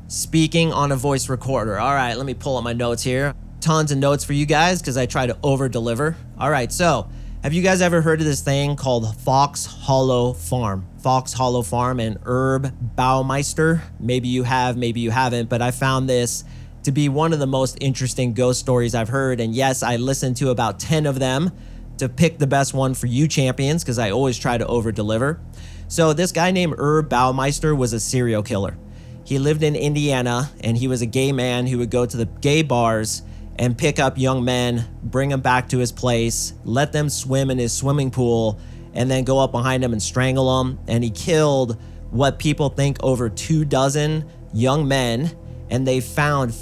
Speaking 0.09 0.73
on 0.73 0.91
a 0.91 0.97
voice 0.97 1.29
recorder. 1.29 1.79
All 1.79 1.95
right, 1.95 2.15
let 2.15 2.27
me 2.27 2.35
pull 2.35 2.57
up 2.57 2.65
my 2.65 2.73
notes 2.73 3.03
here. 3.03 3.35
Tons 3.61 3.93
of 3.93 3.99
notes 3.99 4.25
for 4.25 4.33
you 4.33 4.47
guys 4.47 4.81
because 4.81 4.97
I 4.97 5.07
try 5.07 5.27
to 5.27 5.37
over 5.43 5.69
deliver. 5.69 6.17
All 6.39 6.51
right, 6.51 6.73
so 6.73 7.09
have 7.45 7.53
you 7.53 7.63
guys 7.63 7.81
ever 7.83 8.01
heard 8.01 8.19
of 8.21 8.27
this 8.27 8.41
thing 8.41 8.75
called 8.75 9.17
Fox 9.21 9.65
Hollow 9.65 10.33
Farm? 10.33 10.85
Fox 10.99 11.33
Hollow 11.33 11.63
Farm 11.63 12.01
and 12.01 12.19
Herb 12.25 12.75
Baumeister. 12.97 13.81
Maybe 14.01 14.27
you 14.27 14.43
have, 14.43 14.77
maybe 14.77 15.01
you 15.01 15.13
haven't, 15.13 15.49
but 15.49 15.63
I 15.63 15.71
found 15.71 16.09
this 16.09 16.43
to 16.83 16.91
be 16.91 17.09
one 17.09 17.33
of 17.33 17.39
the 17.39 17.47
most 17.47 17.79
interesting 17.81 18.35
ghost 18.35 18.59
stories 18.59 18.95
I've 18.95 19.09
heard. 19.09 19.41
And 19.41 19.55
yes, 19.55 19.85
I 19.85 19.97
listened 19.97 20.37
to 20.39 20.51
about 20.51 20.81
10 20.81 21.07
of 21.07 21.21
them 21.21 21.53
to 21.99 22.09
pick 22.09 22.39
the 22.39 22.47
best 22.47 22.75
one 22.75 22.95
for 22.95 23.07
you 23.07 23.29
champions 23.29 23.83
because 23.83 23.99
I 23.99 24.11
always 24.11 24.39
try 24.39 24.59
to 24.59 24.67
over 24.67 24.93
deliver. 24.93 25.41
So, 25.89 26.13
this 26.13 26.33
guy 26.33 26.51
named 26.51 26.75
Herb 26.79 27.09
Baumeister 27.09 27.77
was 27.77 27.93
a 27.93 28.01
serial 28.01 28.43
killer. 28.43 28.77
He 29.25 29.39
lived 29.39 29.63
in 29.63 29.77
Indiana 29.77 30.51
and 30.61 30.77
he 30.77 30.89
was 30.89 31.03
a 31.03 31.07
gay 31.07 31.33
man 31.33 31.67
who 31.67 31.79
would 31.79 31.91
go 31.91 32.07
to 32.07 32.17
the 32.17 32.27
gay 32.27 32.63
bars 32.63 33.23
and 33.59 33.77
pick 33.77 33.99
up 33.99 34.17
young 34.17 34.45
men, 34.45 34.87
bring 35.03 35.29
them 35.29 35.41
back 35.41 35.69
to 35.71 35.79
his 35.79 35.93
place, 35.93 36.55
let 36.65 36.93
them 36.93 37.09
swim 37.09 37.51
in 37.51 37.59
his 37.59 37.73
swimming 37.73 38.11
pool, 38.11 38.61
and 38.95 39.11
then 39.11 39.25
go 39.25 39.39
up 39.39 39.53
behind 39.53 39.83
them 39.83 39.93
and 39.93 40.03
strangle 40.03 40.59
them. 40.59 40.79
And 40.87 41.03
he 41.03 41.11
killed 41.11 41.81
what 42.11 42.39
people 42.39 42.69
think 42.69 43.03
over 43.03 43.29
two 43.29 43.65
dozen 43.65 44.25
young 44.53 44.89
men, 44.89 45.31
and 45.71 45.87
they 45.87 46.01
found 46.01 46.55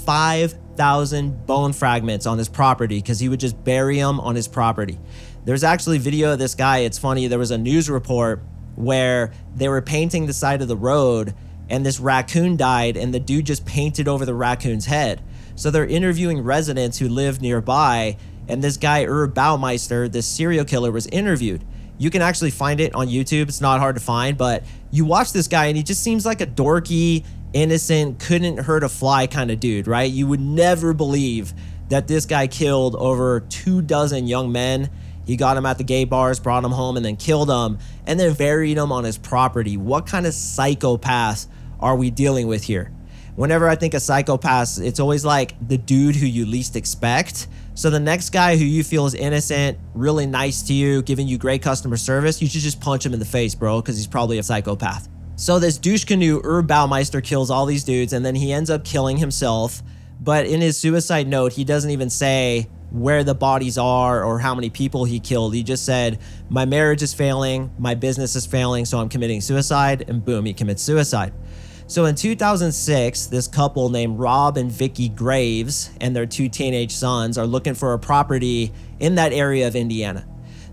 5,000 0.77 1.47
bone 1.47 1.73
fragments 1.73 2.27
on 2.27 2.37
his 2.37 2.51
property 2.51 2.99
because 2.99 3.19
he 3.19 3.31
would 3.31 3.41
just 3.41 3.65
bury 3.65 3.99
them 3.99 4.21
on 4.21 4.37
his 4.37 4.47
property. 4.47 4.99
There's 5.47 5.65
actually 5.65 5.97
video 5.97 6.35
of 6.35 6.39
this 6.39 6.55
guy. 6.55 6.79
It's 6.79 6.99
funny. 6.99 7.29
There 7.29 7.39
was 7.39 7.51
a 7.51 7.57
news 7.57 7.89
report 7.89 8.43
where 8.75 9.33
they 9.55 9.71
were 9.71 9.81
painting 9.81 10.27
the 10.27 10.35
side 10.35 10.61
of 10.61 10.69
the 10.69 10.77
road 10.77 11.35
and 11.71 11.85
this 11.85 11.99
raccoon 11.99 12.59
died 12.59 12.99
and 12.99 13.15
the 13.15 13.19
dude 13.19 13.47
just 13.47 13.65
painted 13.65 14.07
over 14.07 14.27
the 14.27 14.35
raccoon's 14.35 14.85
head. 14.85 15.23
So 15.55 15.71
they're 15.71 15.87
interviewing 15.87 16.43
residents 16.43 16.99
who 16.99 17.09
live 17.09 17.41
nearby, 17.41 18.19
and 18.47 18.63
this 18.63 18.77
guy, 18.77 19.07
Herb 19.07 19.35
Baumeister, 19.35 20.13
this 20.13 20.27
serial 20.27 20.67
killer, 20.67 20.93
was 20.93 21.07
interviewed. 21.07 21.65
You 21.97 22.11
can 22.11 22.21
actually 22.21 22.51
find 22.51 22.79
it 22.79 22.95
on 22.95 23.09
YouTube. 23.09 23.49
It's 23.49 23.63
not 23.63 23.81
hard 23.81 23.97
to 23.97 24.03
find, 24.03 24.37
but 24.37 24.65
you 24.91 25.07
watch 25.07 25.33
this 25.33 25.49
guy, 25.49 25.67
and 25.67 25.77
he 25.77 25.83
just 25.83 26.03
seems 26.03 26.27
like 26.27 26.43
a 26.43 26.47
dorky, 26.47 27.25
innocent, 27.57 28.19
couldn't 28.19 28.59
hurt 28.59 28.85
a 28.85 28.89
fly 28.89 29.27
kind 29.27 29.51
of 29.51 29.61
dude, 29.61 29.87
right? 29.87 30.11
You 30.11 30.27
would 30.27 30.41
never 30.41 30.93
believe 30.93 31.53
that 31.89 32.07
this 32.09 32.27
guy 32.27 32.47
killed 32.47 32.95
over 32.97 33.41
two 33.41 33.83
dozen 33.83 34.27
young 34.27 34.53
men. 34.53 34.91
He 35.25 35.37
got 35.37 35.55
them 35.55 35.67
at 35.67 35.79
the 35.79 35.85
gay 35.85 36.05
bars, 36.05 36.39
brought 36.39 36.63
them 36.63 36.73
home, 36.73 36.97
and 36.97 37.05
then 37.05 37.17
killed 37.17 37.49
them, 37.49 37.79
and 38.07 38.21
then 38.21 38.35
buried 38.35 38.77
them 38.77 38.93
on 38.93 39.05
his 39.05 39.19
property. 39.19 39.77
What 39.77 40.07
kind 40.07 40.27
of 40.27 40.35
psychopath 40.35 41.47
are 41.81 41.97
we 41.97 42.11
dealing 42.11 42.47
with 42.47 42.65
here? 42.65 42.93
whenever 43.37 43.69
I 43.69 43.77
think 43.77 43.95
of 43.95 44.01
psychopaths, 44.01 44.85
it's 44.85 44.99
always 44.99 45.25
like 45.25 45.55
the 45.67 45.79
dude 45.79 46.17
who 46.17 46.27
you 46.27 46.45
least 46.45 46.75
expect. 46.75 47.47
So 47.75 47.91
the 47.91 48.01
next 48.01 48.31
guy 48.31 48.57
who 48.57 48.65
you 48.65 48.83
feel 48.83 49.07
is 49.07 49.15
innocent, 49.15 49.79
really 49.95 50.27
nice 50.27 50.63
to 50.63 50.73
you, 50.73 51.03
giving 51.03 51.29
you 51.29 51.39
great 51.39 51.63
customer 51.63 51.99
service, 51.99 52.41
you 52.41 52.49
should 52.49 52.63
just 52.63 52.81
punch 52.81 53.05
him 53.05 53.13
in 53.13 53.19
the 53.19 53.27
face, 53.27 53.55
bro, 53.55 53.81
because 53.81 53.97
he's 53.97 54.07
probably 54.07 54.39
a 54.39 54.43
psychopath. 54.43 55.09
So 55.39 55.59
this 55.59 55.77
douche 55.77 56.05
canoe, 56.05 56.41
Herb 56.43 56.67
Baumeister, 56.67 57.23
kills 57.23 57.51
all 57.51 57.67
these 57.67 57.85
dudes, 57.85 58.15
and 58.15 58.25
then 58.25 58.35
he 58.35 58.55
ends 58.55 58.71
up 58.71 58.85
killing 58.85 59.19
himself. 59.19 59.83
But 60.19 60.47
in 60.47 60.63
his 60.63 60.79
suicide 60.79 61.29
note, 61.29 61.53
he 61.53 61.63
doesn't 61.63 61.91
even 61.91 62.09
say 62.09 62.69
where 62.91 63.23
the 63.23 63.35
bodies 63.35 63.77
are 63.77 64.25
or 64.25 64.39
how 64.39 64.55
many 64.55 64.71
people 64.71 65.05
he 65.05 65.21
killed. 65.21 65.55
He 65.55 65.63
just 65.63 65.85
said, 65.85 66.21
My 66.49 66.65
marriage 66.65 67.03
is 67.03 67.13
failing, 67.13 67.71
my 67.79 67.95
business 67.95 68.35
is 68.35 68.47
failing, 68.47 68.87
so 68.87 68.99
I'm 68.99 69.11
committing 69.11 69.43
suicide, 69.43 70.07
and 70.09 70.25
boom, 70.25 70.47
he 70.47 70.55
commits 70.55 70.83
suicide. 70.83 71.35
So 71.87 72.07
in 72.07 72.15
2006, 72.15 73.27
this 73.27 73.47
couple 73.47 73.91
named 73.91 74.19
Rob 74.19 74.57
and 74.57 74.73
Vicky 74.73 75.11
Graves 75.11 75.91
and 76.01 76.17
their 76.17 76.27
two 76.27 76.49
teenage 76.49 76.93
sons 76.93 77.37
are 77.37 77.47
looking 77.47 77.75
for 77.75 77.93
a 77.93 77.99
property 77.99 78.73
in 79.01 79.17
that 79.17 79.35
area 79.35 79.69
of 79.69 79.77
Indiana. 79.77 80.27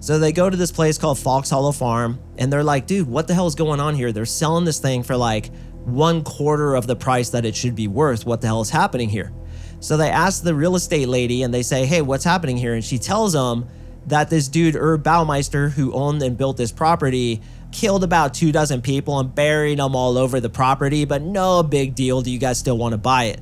So 0.03 0.19
they 0.19 0.33
go 0.33 0.49
to 0.49 0.57
this 0.57 0.69
place 0.69 0.97
called 0.97 1.17
Fox 1.17 1.49
Hollow 1.49 1.71
Farm 1.71 2.19
and 2.37 2.51
they're 2.51 2.61
like, 2.61 2.87
dude, 2.87 3.07
what 3.07 3.25
the 3.25 3.33
hell 3.33 3.47
is 3.47 3.55
going 3.55 3.79
on 3.79 3.95
here? 3.95 4.11
They're 4.11 4.25
selling 4.25 4.65
this 4.65 4.77
thing 4.77 5.01
for 5.01 5.15
like 5.15 5.49
one 5.85 6.25
quarter 6.25 6.75
of 6.75 6.87
the 6.87 6.95
price 6.97 7.29
that 7.29 7.45
it 7.45 7.55
should 7.55 7.73
be 7.73 7.87
worth. 7.87 8.25
What 8.25 8.41
the 8.41 8.47
hell 8.47 8.59
is 8.59 8.69
happening 8.69 9.07
here? 9.07 9.31
So 9.79 9.95
they 9.95 10.09
ask 10.09 10.43
the 10.43 10.53
real 10.53 10.75
estate 10.75 11.07
lady 11.07 11.43
and 11.43 11.53
they 11.53 11.63
say, 11.63 11.85
hey, 11.85 12.01
what's 12.01 12.25
happening 12.25 12.57
here? 12.57 12.73
And 12.73 12.83
she 12.83 12.99
tells 12.99 13.31
them 13.31 13.65
that 14.07 14.29
this 14.29 14.49
dude, 14.49 14.75
Herb 14.75 15.03
Baumeister, 15.03 15.71
who 15.71 15.93
owned 15.93 16.21
and 16.21 16.37
built 16.37 16.57
this 16.57 16.73
property, 16.73 17.39
killed 17.71 18.03
about 18.03 18.33
two 18.33 18.51
dozen 18.51 18.81
people 18.81 19.19
and 19.19 19.33
buried 19.33 19.79
them 19.79 19.95
all 19.95 20.17
over 20.17 20.41
the 20.41 20.49
property, 20.49 21.05
but 21.05 21.21
no 21.21 21.63
big 21.63 21.95
deal. 21.95 22.21
Do 22.21 22.29
you 22.29 22.39
guys 22.39 22.59
still 22.59 22.77
want 22.77 22.91
to 22.91 22.97
buy 22.97 23.27
it? 23.27 23.39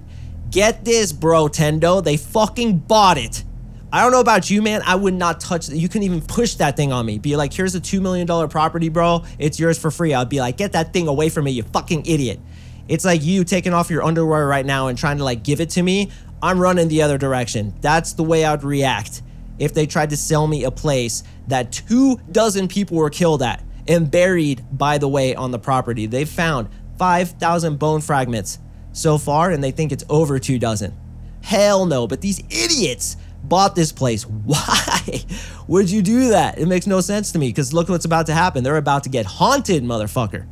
Get 0.52 0.86
this, 0.86 1.12
bro, 1.12 1.48
Tendo. 1.48 2.04
They 2.04 2.18
fucking 2.18 2.78
bought 2.78 3.18
it. 3.18 3.46
I 3.94 4.02
don't 4.02 4.12
know 4.12 4.22
about 4.22 4.50
you, 4.50 4.62
man. 4.62 4.82
I 4.86 4.96
would 4.96 5.14
not 5.14 5.42
touch 5.42 5.68
it. 5.68 5.76
You 5.76 5.90
couldn't 5.90 6.04
even 6.04 6.22
push 6.22 6.56
that 6.56 6.78
thing 6.78 6.94
on 6.94 7.06
me. 7.06 7.20
Be 7.20 7.36
like, 7.36 7.52
here's 7.52 7.76
a 7.76 7.82
$2 7.82 8.02
million 8.02 8.50
property, 8.50 8.88
bro. 8.88 9.26
It's 9.38 9.60
yours 9.60 9.78
for 9.78 9.92
free. 9.92 10.14
I'd 10.14 10.30
be 10.30 10.40
like, 10.40 10.56
get 10.56 10.72
that 10.72 10.94
thing 10.94 11.10
away 11.10 11.28
from 11.28 11.46
me, 11.46 11.52
you 11.52 11.64
fucking 11.64 12.06
idiot. 12.06 12.40
It's 12.88 13.04
like 13.04 13.22
you 13.24 13.44
taking 13.44 13.74
off 13.74 13.90
your 13.90 14.04
underwear 14.04 14.48
right 14.48 14.66
now 14.66 14.88
and 14.88 14.98
trying 14.98 15.18
to 15.18 15.24
like 15.24 15.44
give 15.44 15.60
it 15.60 15.72
to 15.72 15.84
me. 15.84 16.10
I'm 16.42 16.60
running 16.60 16.88
the 16.88 17.02
other 17.02 17.18
direction. 17.18 17.74
That's 17.82 18.14
the 18.14 18.24
way 18.24 18.46
I'd 18.46 18.64
react 18.64 19.22
if 19.60 19.74
they 19.74 19.86
tried 19.86 20.10
to 20.10 20.18
sell 20.18 20.48
me 20.48 20.64
a 20.64 20.72
place 20.72 21.24
that 21.48 21.72
two 21.72 22.20
dozen 22.32 22.68
people 22.68 22.98
were 22.98 23.10
killed 23.10 23.44
at 23.44 23.64
and 23.88 24.10
buried, 24.10 24.66
by 24.72 24.98
the 24.98 25.08
way, 25.08 25.36
on 25.36 25.52
the 25.52 25.60
property. 25.60 26.06
They've 26.06 26.28
found 26.28 26.70
5,000 26.98 27.78
bone 27.78 28.02
fragments 28.02 28.58
so 28.94 29.18
far, 29.18 29.52
and 29.52 29.64
they 29.64 29.72
think 29.72 29.92
it's 29.92 30.04
over 30.10 30.40
two 30.40 30.60
dozen. 30.60 30.98
Hell 31.44 31.86
no, 31.86 32.08
but 32.08 32.22
these 32.22 32.40
idiots 32.50 33.18
bought 33.52 33.76
this 33.76 33.92
place. 33.92 34.24
Why 34.46 35.26
would 35.68 35.92
you 35.92 36.02
do 36.02 36.30
that? 36.30 36.58
It 36.58 36.68
makes 36.68 36.88
no 36.88 37.02
sense 37.02 37.34
to 37.34 37.38
me 37.38 37.50
because 37.50 37.74
look 37.74 37.90
what's 37.90 38.06
about 38.06 38.28
to 38.28 38.34
happen. 38.34 38.64
They're 38.64 38.78
about 38.78 39.04
to 39.04 39.10
get 39.10 39.26
haunted, 39.26 39.84
motherfucker. 39.84 40.48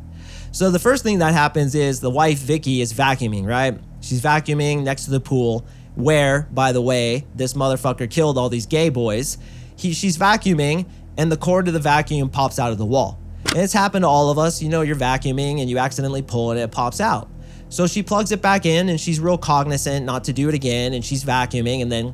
So 0.51 0.69
the 0.69 0.79
first 0.79 1.01
thing 1.01 1.19
that 1.19 1.33
happens 1.33 1.75
is 1.75 2.01
the 2.01 2.09
wife 2.09 2.39
Vicky 2.39 2.81
is 2.81 2.91
vacuuming, 2.91 3.45
right? 3.45 3.79
She's 4.01 4.21
vacuuming 4.21 4.83
next 4.83 5.05
to 5.05 5.11
the 5.11 5.21
pool 5.21 5.65
where, 5.95 6.49
by 6.51 6.73
the 6.73 6.81
way, 6.81 7.25
this 7.33 7.53
motherfucker 7.53 8.09
killed 8.09 8.37
all 8.37 8.49
these 8.49 8.65
gay 8.65 8.89
boys. 8.89 9.37
He, 9.77 9.93
she's 9.93 10.17
vacuuming 10.17 10.85
and 11.17 11.31
the 11.31 11.37
cord 11.37 11.69
of 11.69 11.73
the 11.73 11.79
vacuum 11.79 12.29
pops 12.29 12.59
out 12.59 12.73
of 12.73 12.77
the 12.77 12.85
wall. 12.85 13.17
And 13.53 13.63
it's 13.63 13.71
happened 13.71 14.03
to 14.03 14.09
all 14.09 14.29
of 14.29 14.37
us. 14.37 14.61
You 14.61 14.67
know, 14.67 14.81
you're 14.81 14.97
vacuuming 14.97 15.61
and 15.61 15.69
you 15.69 15.77
accidentally 15.77 16.21
pull 16.21 16.51
it 16.51 16.55
and 16.55 16.63
it 16.63 16.71
pops 16.71 16.99
out. 16.99 17.29
So 17.69 17.87
she 17.87 18.03
plugs 18.03 18.33
it 18.33 18.41
back 18.41 18.65
in 18.65 18.89
and 18.89 18.99
she's 18.99 19.21
real 19.21 19.37
cognizant 19.37 20.05
not 20.05 20.25
to 20.25 20.33
do 20.33 20.49
it 20.49 20.55
again. 20.55 20.93
And 20.93 21.05
she's 21.05 21.23
vacuuming 21.23 21.81
and 21.81 21.89
then 21.89 22.13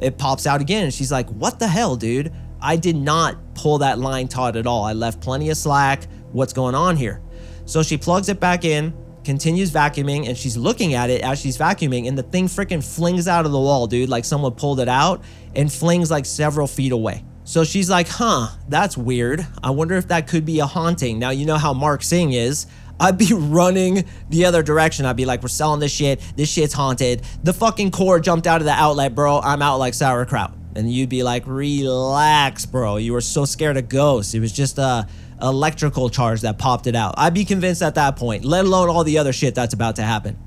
it 0.00 0.18
pops 0.18 0.46
out 0.46 0.60
again. 0.60 0.84
And 0.84 0.94
she's 0.94 1.12
like, 1.12 1.28
What 1.30 1.58
the 1.58 1.68
hell, 1.68 1.96
dude? 1.96 2.32
I 2.60 2.76
did 2.76 2.96
not 2.96 3.54
pull 3.54 3.78
that 3.78 3.98
line 3.98 4.28
taut 4.28 4.56
at 4.56 4.66
all. 4.66 4.84
I 4.84 4.92
left 4.92 5.20
plenty 5.20 5.50
of 5.50 5.56
slack. 5.56 6.04
What's 6.32 6.52
going 6.52 6.74
on 6.74 6.96
here? 6.96 7.22
So 7.64 7.82
she 7.82 7.96
plugs 7.96 8.28
it 8.28 8.40
back 8.40 8.64
in, 8.64 8.94
continues 9.24 9.70
vacuuming, 9.70 10.28
and 10.28 10.36
she's 10.36 10.56
looking 10.56 10.94
at 10.94 11.10
it 11.10 11.22
as 11.22 11.40
she's 11.40 11.58
vacuuming, 11.58 12.08
and 12.08 12.16
the 12.16 12.22
thing 12.22 12.46
freaking 12.46 12.82
flings 12.82 13.28
out 13.28 13.44
of 13.44 13.52
the 13.52 13.58
wall, 13.58 13.86
dude, 13.86 14.08
like 14.08 14.24
someone 14.24 14.52
pulled 14.52 14.80
it 14.80 14.88
out 14.88 15.22
and 15.54 15.70
flings 15.72 16.10
like 16.10 16.24
several 16.24 16.66
feet 16.66 16.92
away. 16.92 17.24
So 17.44 17.62
she's 17.62 17.88
like, 17.88 18.08
huh, 18.08 18.48
that's 18.68 18.96
weird. 18.96 19.46
I 19.62 19.70
wonder 19.70 19.96
if 19.96 20.08
that 20.08 20.26
could 20.26 20.44
be 20.44 20.58
a 20.58 20.66
haunting. 20.66 21.18
Now, 21.18 21.30
you 21.30 21.46
know 21.46 21.58
how 21.58 21.72
Mark 21.72 22.02
Sing 22.02 22.32
is. 22.32 22.66
I'd 22.98 23.18
be 23.18 23.32
running 23.32 24.04
the 24.30 24.46
other 24.46 24.62
direction. 24.62 25.04
I'd 25.06 25.16
be 25.16 25.26
like, 25.26 25.42
we're 25.42 25.48
selling 25.48 25.80
this 25.80 25.92
shit. 25.92 26.20
This 26.36 26.50
shit's 26.50 26.74
haunted. 26.74 27.22
The 27.42 27.52
fucking 27.52 27.90
cord 27.90 28.24
jumped 28.24 28.46
out 28.46 28.60
of 28.60 28.64
the 28.64 28.72
outlet, 28.72 29.14
bro. 29.14 29.40
I'm 29.40 29.62
out 29.62 29.78
like 29.78 29.94
sauerkraut. 29.94 30.54
And 30.74 30.92
you'd 30.92 31.08
be 31.08 31.22
like, 31.22 31.46
relax, 31.46 32.66
bro. 32.66 32.96
You 32.96 33.12
were 33.12 33.20
so 33.20 33.44
scared 33.44 33.76
of 33.76 33.88
ghosts. 33.88 34.34
It 34.34 34.40
was 34.40 34.52
just 34.52 34.78
a 34.78 35.06
electrical 35.40 36.08
charge 36.08 36.40
that 36.42 36.58
popped 36.58 36.86
it 36.86 36.94
out. 36.94 37.14
I'd 37.18 37.34
be 37.34 37.44
convinced 37.44 37.82
at 37.82 37.94
that 37.96 38.16
point, 38.16 38.44
let 38.44 38.64
alone 38.64 38.88
all 38.88 39.04
the 39.04 39.18
other 39.18 39.32
shit 39.32 39.54
that's 39.54 39.74
about 39.74 39.96
to 39.96 40.02
happen. 40.02 40.38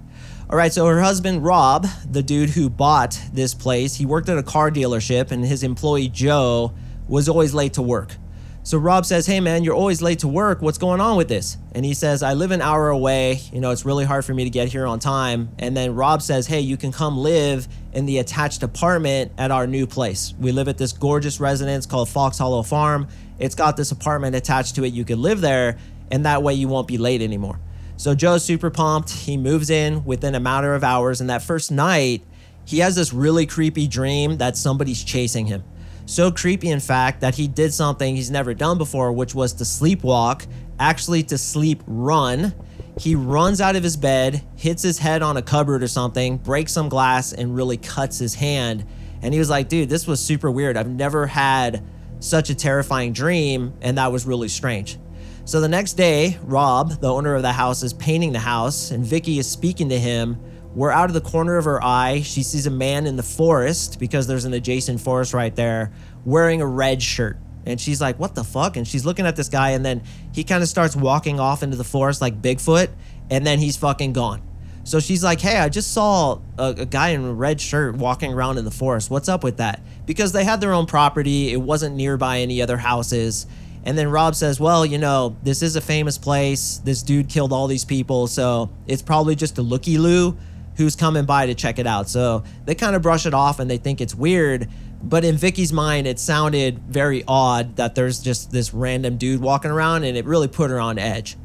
All 0.49 0.57
right, 0.57 0.73
so 0.73 0.87
her 0.87 0.99
husband, 0.99 1.43
Rob, 1.43 1.85
the 2.09 2.23
dude 2.23 2.49
who 2.49 2.71
bought 2.71 3.19
this 3.31 3.53
place, 3.53 3.95
he 3.95 4.07
worked 4.07 4.29
at 4.29 4.37
a 4.39 4.43
car 4.43 4.71
dealership, 4.71 5.29
and 5.29 5.45
his 5.45 5.61
employee, 5.61 6.09
Joe, 6.09 6.73
was 7.07 7.29
always 7.29 7.53
late 7.53 7.73
to 7.73 7.83
work. 7.83 8.15
So 8.61 8.77
Rob 8.77 9.05
says, 9.05 9.25
Hey 9.25 9.39
man, 9.39 9.63
you're 9.63 9.75
always 9.75 10.01
late 10.01 10.19
to 10.19 10.27
work. 10.27 10.61
What's 10.61 10.77
going 10.77 10.99
on 10.99 11.15
with 11.17 11.29
this? 11.29 11.57
And 11.73 11.85
he 11.85 11.93
says, 11.93 12.21
I 12.21 12.33
live 12.33 12.51
an 12.51 12.61
hour 12.61 12.89
away. 12.89 13.39
You 13.53 13.61
know, 13.61 13.71
it's 13.71 13.85
really 13.85 14.05
hard 14.05 14.25
for 14.25 14.33
me 14.33 14.43
to 14.43 14.49
get 14.49 14.67
here 14.67 14.85
on 14.85 14.99
time. 14.99 15.49
And 15.57 15.75
then 15.75 15.95
Rob 15.95 16.21
says, 16.21 16.45
Hey, 16.45 16.59
you 16.59 16.75
can 16.77 16.91
come 16.91 17.17
live 17.17 17.67
in 17.93 18.05
the 18.05 18.19
attached 18.19 18.61
apartment 18.61 19.31
at 19.37 19.49
our 19.49 19.65
new 19.65 19.87
place. 19.87 20.33
We 20.39 20.51
live 20.51 20.67
at 20.67 20.77
this 20.77 20.91
gorgeous 20.91 21.39
residence 21.39 21.85
called 21.85 22.09
Fox 22.09 22.37
Hollow 22.37 22.61
Farm. 22.61 23.07
It's 23.39 23.55
got 23.55 23.77
this 23.77 23.91
apartment 23.91 24.35
attached 24.35 24.75
to 24.75 24.83
it. 24.83 24.93
You 24.93 25.05
can 25.05 25.21
live 25.21 25.39
there, 25.39 25.77
and 26.11 26.25
that 26.25 26.43
way 26.43 26.53
you 26.53 26.67
won't 26.67 26.87
be 26.87 26.97
late 26.97 27.21
anymore. 27.21 27.59
So 27.95 28.13
Joe's 28.13 28.43
super 28.43 28.69
pumped. 28.69 29.09
He 29.09 29.37
moves 29.37 29.69
in 29.69 30.03
within 30.05 30.35
a 30.35 30.39
matter 30.39 30.75
of 30.75 30.83
hours. 30.83 31.21
And 31.21 31.29
that 31.29 31.41
first 31.41 31.71
night, 31.71 32.23
he 32.65 32.79
has 32.79 32.95
this 32.95 33.13
really 33.13 33.45
creepy 33.45 33.87
dream 33.87 34.37
that 34.37 34.57
somebody's 34.57 35.03
chasing 35.03 35.47
him. 35.47 35.63
So 36.09 36.31
creepy, 36.31 36.71
in 36.71 36.79
fact, 36.79 37.21
that 37.21 37.35
he 37.35 37.47
did 37.47 37.71
something 37.71 38.15
he's 38.15 38.31
never 38.31 38.55
done 38.55 38.79
before, 38.79 39.11
which 39.11 39.35
was 39.35 39.53
to 39.53 39.63
sleepwalk, 39.63 40.47
actually 40.79 41.21
to 41.21 41.37
sleep 41.37 41.83
run. 41.85 42.55
He 42.97 43.13
runs 43.13 43.61
out 43.61 43.75
of 43.75 43.83
his 43.83 43.95
bed, 43.95 44.43
hits 44.55 44.81
his 44.81 44.97
head 44.97 45.21
on 45.21 45.37
a 45.37 45.43
cupboard 45.43 45.83
or 45.83 45.87
something, 45.87 46.37
breaks 46.37 46.73
some 46.73 46.89
glass, 46.89 47.31
and 47.31 47.55
really 47.55 47.77
cuts 47.77 48.17
his 48.17 48.33
hand. 48.33 48.85
And 49.21 49.35
he 49.35 49.39
was 49.39 49.51
like, 49.51 49.69
dude, 49.69 49.87
this 49.87 50.07
was 50.07 50.19
super 50.19 50.49
weird. 50.49 50.77
I've 50.77 50.89
never 50.89 51.27
had 51.27 51.85
such 52.21 52.49
a 52.49 52.55
terrifying 52.55 53.13
dream, 53.13 53.73
and 53.79 53.99
that 53.99 54.11
was 54.11 54.25
really 54.25 54.47
strange. 54.47 54.97
So 55.45 55.61
the 55.61 55.69
next 55.69 55.93
day, 55.93 56.39
Rob, 56.41 57.01
the 57.01 57.13
owner 57.13 57.35
of 57.35 57.43
the 57.43 57.53
house, 57.53 57.83
is 57.83 57.93
painting 57.93 58.31
the 58.31 58.39
house, 58.39 58.89
and 58.89 59.05
Vicky 59.05 59.37
is 59.37 59.47
speaking 59.47 59.89
to 59.89 59.99
him 59.99 60.41
where 60.73 60.91
out 60.91 61.09
of 61.09 61.13
the 61.13 61.21
corner 61.21 61.57
of 61.57 61.65
her 61.65 61.83
eye, 61.83 62.21
she 62.21 62.43
sees 62.43 62.65
a 62.65 62.71
man 62.71 63.07
in 63.07 63.15
the 63.15 63.23
forest 63.23 63.99
because 63.99 64.27
there's 64.27 64.45
an 64.45 64.53
adjacent 64.53 65.01
forest 65.01 65.33
right 65.33 65.55
there 65.55 65.91
wearing 66.25 66.61
a 66.61 66.67
red 66.67 67.01
shirt. 67.01 67.37
And 67.65 67.79
she's 67.79 67.99
like, 67.99 68.19
What 68.19 68.35
the 68.35 68.43
fuck? 68.43 68.77
And 68.77 68.87
she's 68.87 69.05
looking 69.05 69.25
at 69.25 69.35
this 69.35 69.49
guy, 69.49 69.71
and 69.71 69.85
then 69.85 70.01
he 70.33 70.43
kind 70.43 70.63
of 70.63 70.69
starts 70.69 70.95
walking 70.95 71.39
off 71.39 71.63
into 71.63 71.77
the 71.77 71.83
forest 71.83 72.21
like 72.21 72.41
Bigfoot, 72.41 72.89
and 73.29 73.45
then 73.45 73.59
he's 73.59 73.77
fucking 73.77 74.13
gone. 74.13 74.41
So 74.83 74.99
she's 74.99 75.23
like, 75.23 75.41
Hey, 75.41 75.57
I 75.57 75.69
just 75.69 75.91
saw 75.91 76.39
a, 76.57 76.69
a, 76.69 76.85
guy 76.85 77.09
in 77.09 77.23
a 77.23 77.33
red 77.33 77.59
shirt 77.59 77.95
walking 77.95 78.33
around 78.33 78.57
in 78.57 78.65
the 78.65 78.71
forest. 78.71 79.09
What's 79.09 79.29
up 79.29 79.43
with 79.43 79.57
that? 79.57 79.81
Because 80.05 80.31
they 80.31 80.43
had 80.43 80.61
their 80.61 80.73
own 80.73 80.85
property, 80.85 81.51
it 81.51 81.61
wasn't 81.61 81.95
nearby 81.95 82.39
any 82.39 82.61
other 82.61 82.77
houses. 82.77 83.45
And 83.83 83.97
then 83.97 84.09
Rob 84.09 84.35
says, 84.35 84.59
Well, 84.59 84.85
you 84.85 84.97
know, 84.97 85.35
this 85.43 85.61
is 85.61 85.75
a 85.75 85.81
famous 85.81 86.17
place. 86.17 86.77
This 86.83 87.01
dude 87.03 87.27
killed 87.29 87.51
all 87.51 87.67
these 87.67 87.85
people, 87.85 88.27
so 88.27 88.69
it's 88.87 89.01
probably 89.01 89.35
just 89.35 89.57
a 89.57 89.61
looky 89.61 89.97
loo 89.97 90.37
who's 90.79 90.95
coming 90.95 91.25
by 91.25 91.45
to 91.45 91.53
check 91.53 91.77
it 91.77 91.85
out. 91.85 92.07
So 92.07 92.43
they 92.63 92.73
kind 92.73 92.95
of 92.95 93.01
brush 93.01 93.25
it 93.25 93.33
off 93.33 93.59
and 93.59 93.69
they 93.69 93.75
think 93.75 93.99
it's 93.99 94.15
weird. 94.15 94.69
But 95.03 95.25
in 95.25 95.35
Vicky's 95.35 95.73
mind, 95.73 96.07
it 96.07 96.19
sounded 96.19 96.79
very 96.79 97.21
odd 97.27 97.75
that 97.75 97.95
there's 97.95 98.19
just 98.21 98.49
this 98.51 98.73
random 98.73 99.17
dude 99.17 99.41
walking 99.41 99.71
around 99.71 100.05
and 100.05 100.17
it 100.17 100.23
really 100.23 100.47
put 100.47 100.71
her 100.71 100.79
on 100.79 100.97
edge. 100.97 101.35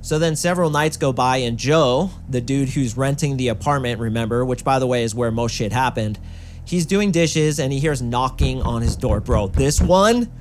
So 0.00 0.18
then 0.18 0.34
several 0.34 0.70
nights 0.70 0.96
go 0.96 1.12
by, 1.12 1.38
and 1.38 1.58
Joe, 1.58 2.10
the 2.26 2.40
dude 2.40 2.70
who's 2.70 2.96
renting 2.96 3.36
the 3.36 3.48
apartment, 3.48 4.00
remember, 4.00 4.46
which 4.46 4.64
by 4.64 4.78
the 4.78 4.86
way 4.86 5.04
is 5.04 5.14
where 5.14 5.30
most 5.30 5.54
shit 5.54 5.72
happened, 5.72 6.18
he's 6.64 6.86
doing 6.86 7.10
dishes 7.10 7.60
and 7.60 7.70
he 7.74 7.80
hears 7.80 8.00
knocking 8.00 8.62
on 8.62 8.80
his 8.80 8.96
door. 8.96 9.20
Bro, 9.20 9.48
this 9.48 9.78
one, 9.78 10.32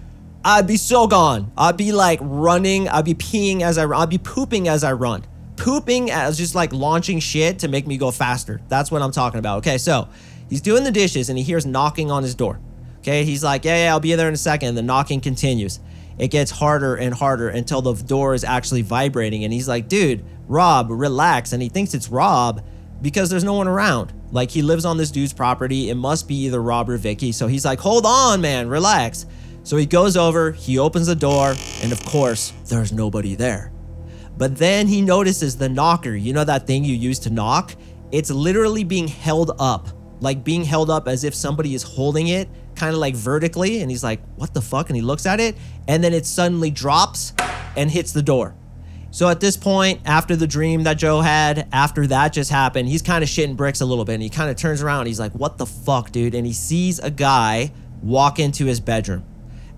I'd 0.46 0.66
be 0.66 0.78
so 0.78 1.08
gone. 1.08 1.52
I'd 1.58 1.76
be 1.76 1.92
like 1.92 2.20
running, 2.22 2.88
I'd 2.88 3.04
be 3.04 3.16
peeing 3.16 3.64
as 3.64 3.78
I 3.78 3.86
I'd 3.86 4.10
be 4.10 4.18
pooping 4.18 4.70
as 4.70 4.86
I 4.86 4.94
run 4.94 5.26
pooping 5.60 6.10
as 6.10 6.38
just 6.38 6.56
like 6.56 6.74
launching 6.74 7.20
shit 7.20 7.60
to 7.60 7.68
make 7.68 7.86
me 7.86 7.98
go 7.98 8.10
faster. 8.12 8.62
That's 8.68 8.90
what 8.90 9.02
I'm 9.02 9.12
talking 9.12 9.40
about. 9.40 9.60
Okay, 9.60 9.78
so 9.78 10.10
he's 10.50 10.62
doing 10.62 10.84
the 10.84 10.92
dishes 10.92 11.30
and 11.30 11.38
he 11.38 11.44
hears 11.44 11.66
knocking 11.66 12.10
on 12.10 12.24
his 12.24 12.34
door. 12.34 12.60
Okay, 13.00 13.24
he's 13.24 13.44
like, 13.44 13.66
yeah, 13.66 13.86
yeah, 13.86 13.92
I'll 13.92 14.00
be 14.00 14.14
there 14.16 14.28
in 14.28 14.34
a 14.34 14.38
second. 14.38 14.76
The 14.76 14.82
knocking 14.82 15.22
continues. 15.22 15.80
It 16.18 16.30
gets 16.30 16.52
harder 16.52 16.96
and 16.96 17.14
harder 17.14 17.50
until 17.50 17.82
the 17.82 17.94
door 17.94 18.34
is 18.34 18.44
actually 18.44 18.82
vibrating. 18.82 19.44
And 19.46 19.54
he's 19.54 19.70
like, 19.70 19.88
dude, 19.88 20.26
Rob, 20.48 20.88
relax. 20.90 21.54
And 21.54 21.62
he 21.62 21.70
thinks 21.70 21.94
it's 21.94 22.10
Rob 22.10 22.64
because 23.02 23.30
there's 23.30 23.46
no 23.46 23.54
one 23.54 23.68
around. 23.68 24.14
Like 24.32 24.52
he 24.52 24.62
lives 24.62 24.84
on 24.84 24.98
this 24.98 25.12
dude's 25.12 25.34
property. 25.34 25.90
It 25.90 25.96
must 25.96 26.28
be 26.28 26.36
either 26.46 26.62
Rob 26.62 26.90
or 26.90 26.98
Vicky. 26.98 27.32
So 27.32 27.48
he's 27.48 27.64
like, 27.64 27.80
hold 27.80 28.06
on, 28.06 28.42
man, 28.42 28.68
relax. 28.68 29.26
So 29.64 29.78
he 29.78 29.86
goes 29.86 30.18
over, 30.18 30.52
he 30.52 30.80
opens 30.80 31.08
the 31.08 31.16
door, 31.16 31.56
and 31.82 31.92
of 31.92 32.04
course, 32.06 32.54
there's 32.66 32.92
nobody 32.92 33.36
there. 33.36 33.72
But 34.40 34.56
then 34.56 34.88
he 34.88 35.02
notices 35.02 35.58
the 35.58 35.68
knocker. 35.68 36.16
You 36.16 36.32
know 36.32 36.46
that 36.46 36.66
thing 36.66 36.86
you 36.86 36.96
use 36.96 37.20
to 37.20 37.30
knock? 37.30 37.76
It's 38.14 38.32
literally 38.32 38.86
being 38.86 39.10
held 39.10 39.52
up, 39.60 39.90
like 40.22 40.46
being 40.46 40.64
held 40.64 40.90
up 40.90 41.10
as 41.10 41.26
if 41.26 41.36
somebody 41.36 41.76
is 41.76 41.84
holding 41.84 42.30
it, 42.30 42.48
kind 42.74 42.94
of 42.94 43.00
like 43.00 43.16
vertically. 43.16 43.82
And 43.82 43.92
he's 43.92 44.02
like, 44.02 44.22
what 44.38 44.54
the 44.54 44.62
fuck? 44.62 44.90
And 44.90 44.96
he 44.96 45.02
looks 45.02 45.26
at 45.26 45.42
it, 45.42 45.58
and 45.90 46.02
then 46.02 46.14
it 46.14 46.26
suddenly 46.26 46.72
drops 46.72 47.34
and 47.76 47.92
hits 47.92 48.14
the 48.14 48.22
door. 48.22 48.56
So 49.12 49.28
at 49.28 49.42
this 49.42 49.58
point, 49.58 50.00
after 50.06 50.38
the 50.38 50.48
dream 50.48 50.84
that 50.84 50.94
Joe 50.94 51.20
had, 51.20 51.68
after 51.74 52.08
that 52.08 52.32
just 52.32 52.50
happened, 52.50 52.88
he's 52.88 53.02
kind 53.02 53.26
of 53.26 53.30
shitting 53.30 53.58
bricks 53.58 53.82
a 53.82 53.86
little 53.86 54.06
bit. 54.06 54.14
And 54.14 54.24
he 54.24 54.30
kind 54.30 54.50
of 54.50 54.56
turns 54.56 54.82
around. 54.82 55.08
he's 55.08 55.20
like, 55.20 55.34
what 55.34 55.58
the 55.58 55.66
fuck, 55.66 56.14
dude? 56.14 56.34
And 56.34 56.48
he 56.48 56.54
sees 56.54 57.00
a 57.00 57.12
guy 57.12 57.74
walk 58.02 58.40
into 58.40 58.66
his 58.66 58.80
bedroom. 58.80 59.26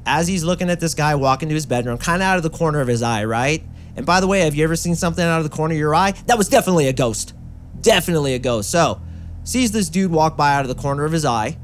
As 0.06 0.28
he's 0.28 0.44
looking 0.44 0.70
at 0.70 0.80
this 0.80 0.94
guy 0.94 1.16
walk 1.16 1.42
into 1.42 1.56
his 1.56 1.66
bedroom, 1.66 1.98
kind 1.98 2.22
of 2.22 2.28
out 2.28 2.38
of 2.38 2.44
the 2.44 2.52
corner 2.52 2.80
of 2.80 2.88
his 2.88 3.02
eye, 3.02 3.24
right? 3.26 3.64
And 3.96 4.06
by 4.06 4.20
the 4.20 4.28
way, 4.28 4.42
have 4.42 4.56
you 4.56 4.64
ever 4.64 4.76
seen 4.76 4.96
something 4.96 5.24
out 5.24 5.40
of 5.40 5.44
the 5.44 5.56
corner 5.56 5.74
of 5.74 5.80
your 5.80 5.96
eye? 5.96 6.12
That 6.28 6.38
was 6.38 6.48
definitely 6.48 6.88
a 6.88 6.94
ghost. 6.94 7.34
Definitely 7.82 8.34
a 8.36 8.40
ghost. 8.40 8.72
So, 8.72 9.02
sees 9.44 9.72
this 9.72 9.90
dude 9.90 10.12
walk 10.12 10.38
by 10.38 10.54
out 10.54 10.62
of 10.62 10.68
the 10.68 10.82
corner 10.82 11.06
of 11.06 11.12
his 11.12 11.26
eye, 11.26 11.58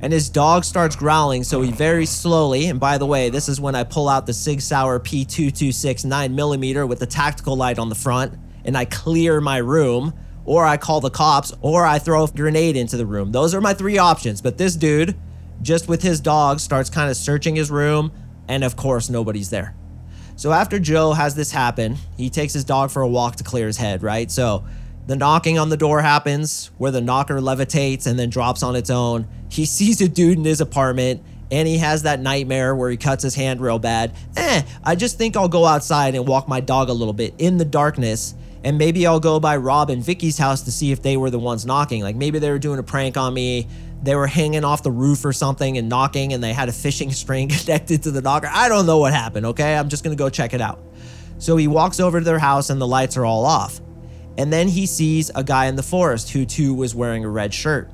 and 0.00 0.12
his 0.12 0.28
dog 0.28 0.64
starts 0.64 0.96
growling. 0.96 1.44
So 1.44 1.60
he 1.62 1.70
very 1.70 2.06
slowly, 2.06 2.66
and 2.66 2.80
by 2.80 2.98
the 2.98 3.06
way, 3.06 3.30
this 3.30 3.48
is 3.48 3.60
when 3.60 3.74
I 3.74 3.84
pull 3.84 4.08
out 4.08 4.26
the 4.26 4.32
Sig 4.32 4.60
Sauer 4.60 5.00
P226 5.00 6.04
9mm 6.06 6.88
with 6.88 7.00
the 7.00 7.06
tactical 7.06 7.56
light 7.56 7.78
on 7.78 7.88
the 7.88 7.94
front, 7.94 8.34
and 8.64 8.76
I 8.76 8.84
clear 8.84 9.40
my 9.40 9.58
room, 9.58 10.14
or 10.44 10.64
I 10.64 10.76
call 10.76 11.00
the 11.00 11.10
cops, 11.10 11.52
or 11.60 11.84
I 11.84 11.98
throw 11.98 12.24
a 12.24 12.28
grenade 12.28 12.76
into 12.76 12.96
the 12.96 13.06
room. 13.06 13.32
Those 13.32 13.54
are 13.54 13.60
my 13.60 13.74
three 13.74 13.98
options. 13.98 14.40
But 14.40 14.56
this 14.56 14.76
dude, 14.76 15.16
just 15.62 15.88
with 15.88 16.02
his 16.02 16.20
dog, 16.20 16.60
starts 16.60 16.88
kind 16.88 17.10
of 17.10 17.16
searching 17.16 17.56
his 17.56 17.70
room, 17.70 18.12
and 18.48 18.64
of 18.64 18.76
course, 18.76 19.10
nobody's 19.10 19.50
there. 19.50 19.74
So 20.38 20.52
after 20.52 20.78
Joe 20.78 21.14
has 21.14 21.34
this 21.34 21.50
happen, 21.50 21.96
he 22.16 22.30
takes 22.30 22.52
his 22.52 22.62
dog 22.62 22.92
for 22.92 23.02
a 23.02 23.08
walk 23.08 23.34
to 23.36 23.44
clear 23.44 23.66
his 23.66 23.76
head, 23.76 24.04
right? 24.04 24.30
So 24.30 24.64
The 25.08 25.16
knocking 25.16 25.58
on 25.58 25.68
the 25.68 25.76
door 25.76 26.00
happens, 26.00 26.70
where 26.78 26.92
the 26.92 27.00
knocker 27.00 27.40
levitates 27.40 28.06
and 28.06 28.16
then 28.16 28.30
drops 28.30 28.62
on 28.62 28.76
its 28.76 28.88
own. 28.88 29.26
He 29.48 29.64
sees 29.78 30.00
a 30.00 30.08
dude 30.08 30.38
in 30.38 30.44
his 30.44 30.60
apartment 30.60 31.24
and 31.50 31.66
he 31.66 31.78
has 31.78 32.04
that 32.04 32.20
nightmare 32.20 32.76
where 32.76 32.88
he 32.88 32.96
cuts 32.96 33.24
his 33.24 33.34
hand 33.34 33.60
real 33.60 33.80
bad. 33.80 34.12
Eh, 34.36 34.62
I 34.84 34.94
just 34.94 35.18
think 35.18 35.36
I'll 35.36 35.48
go 35.48 35.64
outside 35.64 36.14
and 36.14 36.24
walk 36.24 36.46
my 36.46 36.60
dog 36.60 36.88
a 36.88 36.92
little 36.92 37.14
bit 37.14 37.34
in 37.38 37.56
the 37.56 37.64
darkness. 37.64 38.34
And 38.62 38.78
maybe 38.78 39.08
I'll 39.08 39.20
go 39.20 39.40
by 39.40 39.56
Rob 39.56 39.90
and 39.90 40.04
Vicky's 40.04 40.38
house 40.38 40.62
to 40.62 40.70
see 40.70 40.92
if 40.92 41.02
they 41.02 41.16
were 41.16 41.30
the 41.30 41.38
ones 41.38 41.66
knocking. 41.66 42.02
Like 42.02 42.14
maybe 42.14 42.38
they 42.38 42.50
were 42.50 42.58
doing 42.60 42.78
a 42.78 42.84
prank 42.84 43.16
on 43.16 43.34
me. 43.34 43.66
They 44.02 44.14
were 44.14 44.26
hanging 44.26 44.64
off 44.64 44.82
the 44.82 44.90
roof 44.90 45.24
or 45.24 45.32
something 45.32 45.76
and 45.76 45.88
knocking, 45.88 46.32
and 46.32 46.42
they 46.42 46.52
had 46.52 46.68
a 46.68 46.72
fishing 46.72 47.10
string 47.12 47.48
connected 47.48 48.04
to 48.04 48.10
the 48.10 48.22
knocker. 48.22 48.48
I 48.52 48.68
don't 48.68 48.86
know 48.86 48.98
what 48.98 49.12
happened, 49.12 49.46
okay? 49.46 49.76
I'm 49.76 49.88
just 49.88 50.04
gonna 50.04 50.16
go 50.16 50.30
check 50.30 50.54
it 50.54 50.60
out. 50.60 50.80
So 51.38 51.56
he 51.56 51.68
walks 51.68 52.00
over 52.00 52.18
to 52.18 52.24
their 52.24 52.38
house, 52.38 52.70
and 52.70 52.80
the 52.80 52.86
lights 52.86 53.16
are 53.16 53.24
all 53.24 53.44
off. 53.44 53.80
And 54.36 54.52
then 54.52 54.68
he 54.68 54.86
sees 54.86 55.30
a 55.34 55.42
guy 55.42 55.66
in 55.66 55.76
the 55.76 55.82
forest 55.82 56.30
who 56.30 56.44
too 56.44 56.74
was 56.74 56.94
wearing 56.94 57.24
a 57.24 57.28
red 57.28 57.52
shirt. 57.52 57.90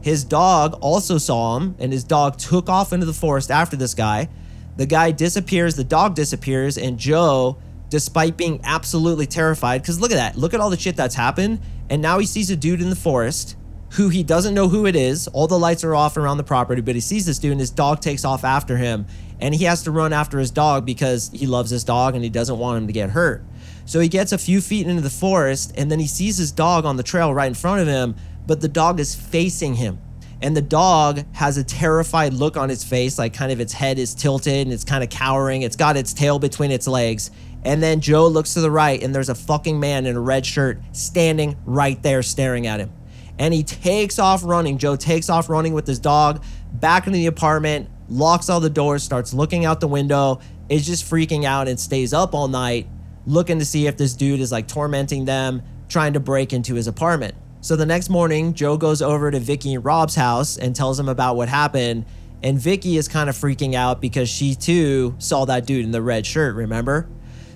His 0.00 0.24
dog 0.24 0.78
also 0.80 1.18
saw 1.18 1.56
him, 1.56 1.74
and 1.78 1.92
his 1.92 2.04
dog 2.04 2.38
took 2.38 2.68
off 2.68 2.92
into 2.92 3.06
the 3.06 3.12
forest 3.12 3.50
after 3.50 3.76
this 3.76 3.94
guy. 3.94 4.28
The 4.76 4.86
guy 4.86 5.10
disappears, 5.10 5.74
the 5.74 5.82
dog 5.82 6.14
disappears, 6.14 6.78
and 6.78 6.98
Joe, 6.98 7.58
despite 7.88 8.36
being 8.36 8.60
absolutely 8.62 9.26
terrified, 9.26 9.82
because 9.82 10.00
look 10.00 10.12
at 10.12 10.16
that, 10.16 10.36
look 10.36 10.54
at 10.54 10.60
all 10.60 10.70
the 10.70 10.78
shit 10.78 10.94
that's 10.94 11.16
happened. 11.16 11.60
And 11.90 12.00
now 12.00 12.20
he 12.20 12.26
sees 12.26 12.48
a 12.50 12.56
dude 12.56 12.80
in 12.80 12.90
the 12.90 12.96
forest 12.96 13.56
who 13.92 14.08
he 14.08 14.22
doesn't 14.22 14.54
know 14.54 14.68
who 14.68 14.86
it 14.86 14.96
is. 14.96 15.28
All 15.28 15.46
the 15.46 15.58
lights 15.58 15.84
are 15.84 15.94
off 15.94 16.16
around 16.16 16.36
the 16.36 16.44
property, 16.44 16.80
but 16.82 16.94
he 16.94 17.00
sees 17.00 17.26
this 17.26 17.38
dude, 17.38 17.52
and 17.52 17.60
his 17.60 17.70
dog 17.70 18.00
takes 18.00 18.24
off 18.24 18.44
after 18.44 18.76
him. 18.76 19.06
And 19.40 19.54
he 19.54 19.64
has 19.64 19.82
to 19.84 19.90
run 19.90 20.12
after 20.12 20.38
his 20.38 20.50
dog 20.50 20.84
because 20.84 21.30
he 21.32 21.46
loves 21.46 21.70
his 21.70 21.84
dog 21.84 22.14
and 22.14 22.24
he 22.24 22.30
doesn't 22.30 22.58
want 22.58 22.78
him 22.78 22.86
to 22.88 22.92
get 22.92 23.10
hurt. 23.10 23.44
So 23.84 24.00
he 24.00 24.08
gets 24.08 24.32
a 24.32 24.38
few 24.38 24.60
feet 24.60 24.86
into 24.86 25.00
the 25.00 25.10
forest 25.10 25.72
and 25.76 25.90
then 25.90 26.00
he 26.00 26.06
sees 26.08 26.36
his 26.36 26.50
dog 26.50 26.84
on 26.84 26.96
the 26.96 27.02
trail 27.02 27.32
right 27.32 27.46
in 27.46 27.54
front 27.54 27.80
of 27.80 27.86
him, 27.86 28.16
but 28.46 28.60
the 28.60 28.68
dog 28.68 28.98
is 28.98 29.14
facing 29.14 29.74
him. 29.74 30.00
And 30.42 30.56
the 30.56 30.62
dog 30.62 31.24
has 31.34 31.56
a 31.56 31.64
terrified 31.64 32.32
look 32.32 32.56
on 32.56 32.70
its 32.70 32.84
face, 32.84 33.18
like 33.18 33.32
kind 33.32 33.50
of 33.50 33.60
its 33.60 33.72
head 33.72 33.98
is 33.98 34.14
tilted 34.14 34.66
and 34.66 34.72
it's 34.72 34.84
kind 34.84 35.02
of 35.02 35.10
cowering. 35.10 35.62
It's 35.62 35.76
got 35.76 35.96
its 35.96 36.12
tail 36.12 36.38
between 36.38 36.70
its 36.70 36.86
legs. 36.86 37.30
And 37.64 37.82
then 37.82 38.00
Joe 38.00 38.26
looks 38.26 38.54
to 38.54 38.60
the 38.60 38.70
right 38.70 39.02
and 39.02 39.14
there's 39.14 39.28
a 39.28 39.34
fucking 39.34 39.80
man 39.80 40.06
in 40.06 40.16
a 40.16 40.20
red 40.20 40.44
shirt 40.44 40.80
standing 40.92 41.56
right 41.64 42.00
there 42.02 42.22
staring 42.22 42.66
at 42.66 42.80
him. 42.80 42.92
And 43.38 43.54
he 43.54 43.62
takes 43.62 44.18
off 44.18 44.44
running. 44.44 44.78
Joe 44.78 44.96
takes 44.96 45.28
off 45.30 45.48
running 45.48 45.72
with 45.72 45.86
his 45.86 45.98
dog 45.98 46.42
back 46.72 47.06
into 47.06 47.16
the 47.18 47.26
apartment, 47.26 47.88
locks 48.08 48.48
all 48.48 48.60
the 48.60 48.70
doors, 48.70 49.02
starts 49.02 49.32
looking 49.32 49.64
out 49.64 49.80
the 49.80 49.88
window, 49.88 50.40
is 50.68 50.86
just 50.86 51.10
freaking 51.10 51.44
out 51.44 51.68
and 51.68 51.78
stays 51.78 52.12
up 52.12 52.34
all 52.34 52.48
night 52.48 52.88
looking 53.28 53.58
to 53.58 53.64
see 53.64 53.86
if 53.86 53.96
this 53.96 54.14
dude 54.14 54.40
is 54.40 54.50
like 54.50 54.66
tormenting 54.66 55.26
them, 55.26 55.62
trying 55.88 56.14
to 56.14 56.20
break 56.20 56.52
into 56.52 56.74
his 56.74 56.86
apartment. 56.86 57.34
So 57.60 57.76
the 57.76 57.84
next 57.84 58.08
morning, 58.08 58.54
Joe 58.54 58.78
goes 58.78 59.02
over 59.02 59.30
to 59.30 59.38
Vicky 59.38 59.74
and 59.74 59.84
Rob's 59.84 60.14
house 60.14 60.56
and 60.56 60.74
tells 60.74 60.96
them 60.96 61.08
about 61.08 61.36
what 61.36 61.48
happened. 61.48 62.06
And 62.42 62.58
Vicky 62.58 62.96
is 62.96 63.06
kind 63.06 63.28
of 63.28 63.36
freaking 63.36 63.74
out 63.74 64.00
because 64.00 64.30
she 64.30 64.54
too 64.54 65.14
saw 65.18 65.44
that 65.44 65.66
dude 65.66 65.84
in 65.84 65.90
the 65.90 66.00
red 66.00 66.24
shirt, 66.24 66.54
remember? 66.54 67.08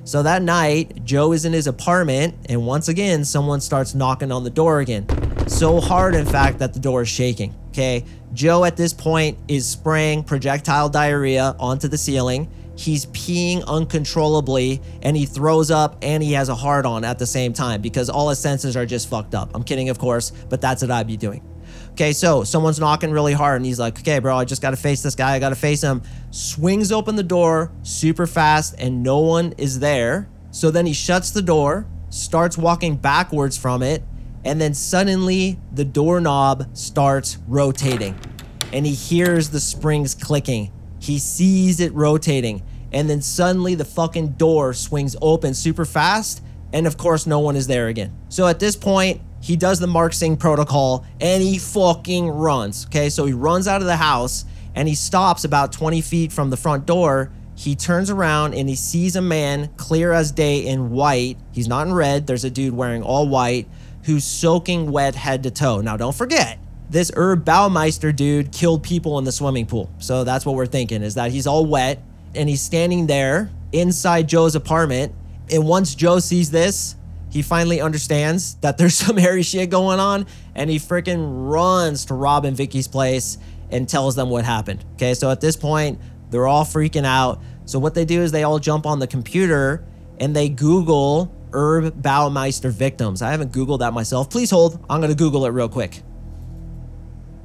So 0.05 0.23
that 0.25 0.43
night, 0.43 1.05
Joe 1.05 1.33
is 1.33 1.45
in 1.45 1.53
his 1.53 1.69
apartment, 1.69 2.35
and 2.49 2.67
once 2.67 2.89
again, 2.89 3.25
someone 3.25 3.61
starts 3.61 3.95
knocking 3.95 4.33
on 4.33 4.45
the 4.45 4.51
door 4.51 4.81
again. 4.81 5.07
So 5.53 5.81
hard, 5.81 6.15
in 6.15 6.27
fact, 6.27 6.59
that 6.59 6.73
the 6.75 6.81
door 6.81 7.03
is 7.03 7.09
shaking. 7.09 7.55
Okay. 7.69 8.05
Joe 8.35 8.65
at 8.65 8.77
this 8.77 8.93
point 8.93 9.39
is 9.49 9.67
spraying 9.67 10.25
projectile 10.25 10.89
diarrhea 10.89 11.55
onto 11.59 11.89
the 11.89 11.99
ceiling 11.99 12.49
he's 12.77 13.07
peeing 13.07 13.65
uncontrollably 13.67 14.81
and 15.03 15.17
he 15.17 15.27
throws 15.27 15.71
up 15.71 15.97
and 16.03 16.23
he 16.23 16.33
has 16.33 16.49
a 16.49 16.55
hard 16.55 16.87
on 16.87 17.05
at 17.05 17.19
the 17.19 17.27
same 17.27 17.53
time 17.53 17.81
because 17.81 18.09
all 18.09 18.29
his 18.29 18.39
senses 18.39 18.77
are 18.77 18.87
just 18.87 19.09
fucked 19.09 19.35
up. 19.35 19.51
I'm 19.55 19.63
kidding, 19.63 19.89
of 19.89 19.99
course, 19.99 20.31
but 20.49 20.61
that's 20.61 20.83
what 20.83 20.91
I'd 20.91 21.07
be 21.07 21.17
doing. 21.17 21.43
Okay, 21.93 22.13
so 22.13 22.43
someone's 22.43 22.81
knocking 22.81 23.11
really 23.11 23.35
hard 23.35 23.57
and 23.57 23.67
he's 23.67 23.79
like, 23.79 23.99
okay, 23.99 24.19
bro, 24.19 24.37
I 24.37 24.45
just 24.45 24.63
got 24.63 24.71
to 24.71 24.77
face 24.77 25.03
this 25.03 25.15
guy. 25.15 25.35
I 25.35 25.39
got 25.39 25.51
to 25.51 25.55
face 25.55 25.83
him. 25.83 26.03
Swings 26.31 26.91
open 26.91 27.17
the 27.17 27.23
door 27.23 27.71
super 27.83 28.27
fast 28.27 28.75
and 28.79 29.03
no 29.03 29.19
one 29.19 29.53
is 29.59 29.79
there. 29.79 30.29
So 30.51 30.71
then 30.71 30.87
he 30.87 30.95
shuts 30.95 31.31
the 31.31 31.43
door, 31.43 31.87
starts 32.11 32.57
walking 32.57 32.97
backwards 32.97 33.59
from 33.59 33.83
it, 33.83 34.03
and 34.45 34.61
then 34.61 34.75
suddenly 34.75 35.59
the 35.73 35.85
doorknob 35.85 36.77
starts 36.77 37.39
rotating 37.47 38.19
and 38.73 38.87
he 38.87 38.95
hears 38.95 39.51
the 39.51 39.61
springs 39.61 40.15
clicking 40.15 40.73
he 41.03 41.19
sees 41.19 41.81
it 41.81 41.93
rotating, 41.95 42.63
and 42.93 43.11
then 43.11 43.23
suddenly 43.23 43.75
the 43.75 43.85
fucking 43.85 44.35
door 44.35 44.73
swings 44.73 45.17
open 45.21 45.53
super 45.53 45.85
fast, 45.85 46.45
and 46.73 46.87
of 46.87 46.97
course, 46.97 47.27
no 47.27 47.41
one 47.41 47.57
is 47.57 47.67
there 47.67 47.89
again. 47.89 48.17
So 48.29 48.47
at 48.47 48.61
this 48.61 48.77
point, 48.77 49.21
he 49.41 49.57
does 49.57 49.81
the 49.81 49.89
Mark 49.89 50.13
Sing 50.13 50.37
protocol 50.37 51.05
and 51.21 51.43
he 51.43 51.59
fucking 51.59 52.29
runs. 52.29 52.87
Okay, 52.87 53.11
so 53.11 53.27
he 53.27 53.33
runs 53.33 53.67
out 53.67 53.81
of 53.81 53.89
the 53.89 53.97
house 53.97 54.45
and 54.77 54.87
he 54.87 54.95
stops 54.95 55.43
about 55.43 55.73
20 55.73 56.01
feet 56.01 56.33
from 56.33 56.51
the 56.51 56.57
front 56.57 56.87
door. 56.87 57.33
He 57.57 57.75
turns 57.75 58.09
around 58.09 58.55
and 58.55 58.69
he 58.69 58.77
sees 58.77 59.17
a 59.17 59.21
man 59.21 59.71
clear 59.77 60.13
as 60.13 60.31
day 60.31 60.65
in 60.65 60.91
white. 60.91 61.37
He's 61.51 61.67
not 61.67 61.89
in 61.89 61.93
red, 61.93 62.29
there's 62.29 62.45
a 62.45 62.51
dude 62.51 62.75
wearing 62.75 63.03
all 63.03 63.29
white 63.29 63.69
who's 64.05 64.25
soaking 64.25 64.91
wet 64.91 65.15
head 65.15 65.43
to 65.45 65.51
toe. 65.51 65.81
Now, 65.81 65.97
don't 65.97 66.15
forget, 66.15 66.59
this 66.91 67.11
Herb 67.15 67.45
Baumeister 67.45 68.15
dude 68.15 68.53
killed 68.53 68.83
people 68.83 69.19
in 69.19 69.25
the 69.25 69.33
swimming 69.33 69.67
pool. 69.67 69.91
So 69.99 70.25
that's 70.25 70.45
what 70.45 70.57
we're 70.57 70.67
thinking 70.67 71.03
is 71.03 71.15
that 71.15 71.31
he's 71.31 71.47
all 71.47 71.65
wet 71.65 72.03
and 72.35 72.49
he's 72.49 72.61
standing 72.61 73.07
there 73.07 73.51
inside 73.73 74.29
Joe's 74.29 74.55
apartment. 74.55 75.15
And 75.51 75.67
once 75.67 75.95
Joe 75.95 76.19
sees 76.19 76.51
this, 76.51 76.97
he 77.31 77.41
finally 77.41 77.81
understands 77.81 78.57
that 78.57 78.77
there's 78.77 78.95
some 79.07 79.17
hairy 79.17 79.43
shit 79.43 79.71
going 79.71 80.01
on 80.01 80.27
and 80.55 80.69
he 80.69 80.77
freaking 80.77 81.51
runs 81.51 82.05
to 82.07 82.15
Rob 82.15 82.45
and 82.45 82.57
Vicky's 82.57 82.89
place 82.89 83.39
and 83.71 83.89
tells 83.89 84.15
them 84.15 84.29
what 84.29 84.45
happened. 84.45 84.85
Okay, 84.95 85.15
so 85.15 85.31
at 85.31 85.41
this 85.41 85.57
point, 85.57 85.99
they're 86.31 86.47
all 86.47 86.65
freaking 86.65 87.07
out. 87.07 87.41
So 87.65 87.79
what 87.79 87.95
they 87.95 88.05
do 88.05 88.21
is 88.23 88.33
they 88.33 88.43
all 88.43 88.59
jump 88.59 88.85
on 88.85 88.99
the 88.99 89.07
computer 89.07 89.85
and 90.21 90.37
they 90.37 90.51
Google 90.51 91.35
Herb 91.53 92.03
Baumeister 92.03 92.71
victims. 92.71 93.23
I 93.23 93.31
haven't 93.31 93.53
Googled 93.53 93.81
that 93.81 93.93
myself. 93.93 94.31
Please 94.31 94.51
hold. 94.51 94.85
I'm 94.89 95.01
going 95.01 95.11
to 95.11 95.17
Google 95.17 95.47
it 95.47 95.51
real 95.51 95.69
quick. 95.69 96.03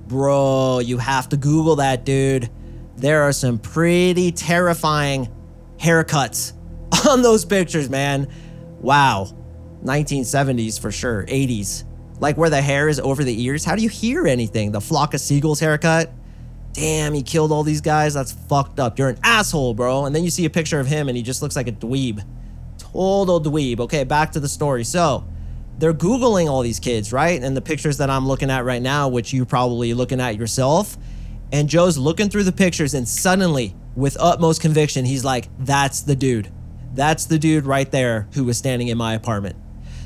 Bro, 0.08 0.80
you 0.80 0.98
have 0.98 1.30
to 1.30 1.38
Google 1.38 1.78
that, 1.78 2.06
dude. 2.06 2.50
There 2.96 3.24
are 3.24 3.34
some 3.34 3.60
pretty 3.60 4.32
terrifying 4.32 5.30
haircuts 5.78 6.54
on 7.10 7.22
those 7.22 7.46
pictures, 7.46 7.90
man. 7.90 8.28
Wow. 8.80 9.36
1970s 9.84 10.80
for 10.80 10.92
sure, 10.92 11.26
80s. 11.26 11.84
Like 12.20 12.38
where 12.38 12.50
the 12.50 12.62
hair 12.62 12.88
is 12.90 13.00
over 13.00 13.24
the 13.24 13.44
ears. 13.44 13.64
How 13.64 13.76
do 13.76 13.84
you 13.84 13.90
hear 13.90 14.28
anything? 14.28 14.72
The 14.72 14.82
flock 14.82 15.14
of 15.14 15.22
seagulls 15.22 15.60
haircut? 15.60 16.12
Damn, 16.74 17.14
he 17.14 17.22
killed 17.22 17.52
all 17.52 17.64
these 17.64 17.82
guys. 17.82 18.14
That's 18.14 18.32
fucked 18.32 18.80
up. 18.80 18.98
You're 18.98 19.10
an 19.10 19.20
asshole, 19.24 19.74
bro. 19.74 20.06
And 20.06 20.16
then 20.16 20.24
you 20.24 20.30
see 20.30 20.46
a 20.46 20.50
picture 20.50 20.80
of 20.80 20.88
him 20.88 21.08
and 21.10 21.18
he 21.18 21.24
just 21.24 21.42
looks 21.42 21.56
like 21.56 21.68
a 21.68 21.72
dweeb. 21.72 22.24
Total 22.98 23.40
dweeb. 23.40 23.80
Okay, 23.82 24.04
back 24.04 24.32
to 24.32 24.40
the 24.40 24.48
story. 24.48 24.84
So, 24.84 25.24
they're 25.78 25.94
Googling 25.94 26.50
all 26.50 26.64
these 26.64 26.80
kids, 26.80 27.14
right? 27.14 27.40
And 27.40 27.56
the 27.56 27.62
pictures 27.62 28.00
that 28.00 28.10
I'm 28.10 28.28
looking 28.28 28.50
at 28.50 28.66
right 28.66 28.82
now, 28.82 29.08
which 29.08 29.34
you're 29.34 29.46
probably 29.46 29.94
looking 29.94 30.20
at 30.20 30.36
yourself. 30.36 30.98
And 31.52 31.70
Joe's 31.70 32.00
looking 32.00 32.30
through 32.30 32.46
the 32.46 32.52
pictures, 32.52 32.96
and 32.96 33.08
suddenly, 33.08 33.76
with 33.96 34.18
utmost 34.20 34.62
conviction, 34.62 35.06
he's 35.06 35.24
like, 35.24 35.48
That's 35.60 36.02
the 36.02 36.16
dude. 36.16 36.52
That's 36.96 37.26
the 37.26 37.38
dude 37.38 37.68
right 37.68 37.90
there 37.92 38.28
who 38.34 38.44
was 38.44 38.58
standing 38.58 38.88
in 38.88 38.98
my 38.98 39.14
apartment. 39.14 39.56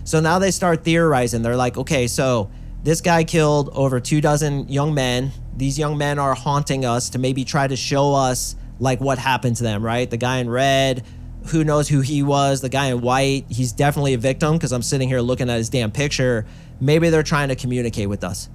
So 0.03 0.19
now 0.19 0.39
they 0.39 0.51
start 0.51 0.83
theorizing. 0.83 1.41
They're 1.41 1.55
like, 1.55 1.77
okay, 1.77 2.07
so 2.07 2.51
this 2.83 2.99
guy 2.99 3.23
killed 3.23 3.69
over 3.71 4.01
two 4.01 4.19
dozen 4.19 4.67
young 4.67 4.93
men. 4.93 5.31
These 5.55 5.79
young 5.79 5.97
men 5.97 6.19
are 6.19 6.33
haunting 6.33 6.83
us 6.83 7.11
to 7.11 7.19
maybe 7.19 7.45
try 7.45 7.67
to 7.67 7.77
show 7.77 8.13
us 8.13 8.57
like 8.79 8.99
what 8.99 9.19
happened 9.19 9.55
to 9.57 9.63
them, 9.63 9.85
right? 9.85 10.09
The 10.09 10.17
guy 10.17 10.39
in 10.39 10.49
red 10.49 11.05
who 11.47 11.63
knows 11.63 11.89
who 11.89 12.01
he 12.01 12.23
was, 12.23 12.61
the 12.61 12.69
guy 12.69 12.87
in 12.87 13.01
white, 13.01 13.45
he's 13.49 13.71
definitely 13.71 14.13
a 14.13 14.17
victim 14.17 14.53
because 14.53 14.71
I'm 14.71 14.81
sitting 14.81 15.07
here 15.07 15.21
looking 15.21 15.49
at 15.49 15.57
his 15.57 15.69
damn 15.69 15.91
picture. 15.91 16.45
Maybe 16.79 17.09
they're 17.09 17.23
trying 17.23 17.49
to 17.49 17.55
communicate 17.55 18.09
with 18.09 18.23
us. 18.23 18.49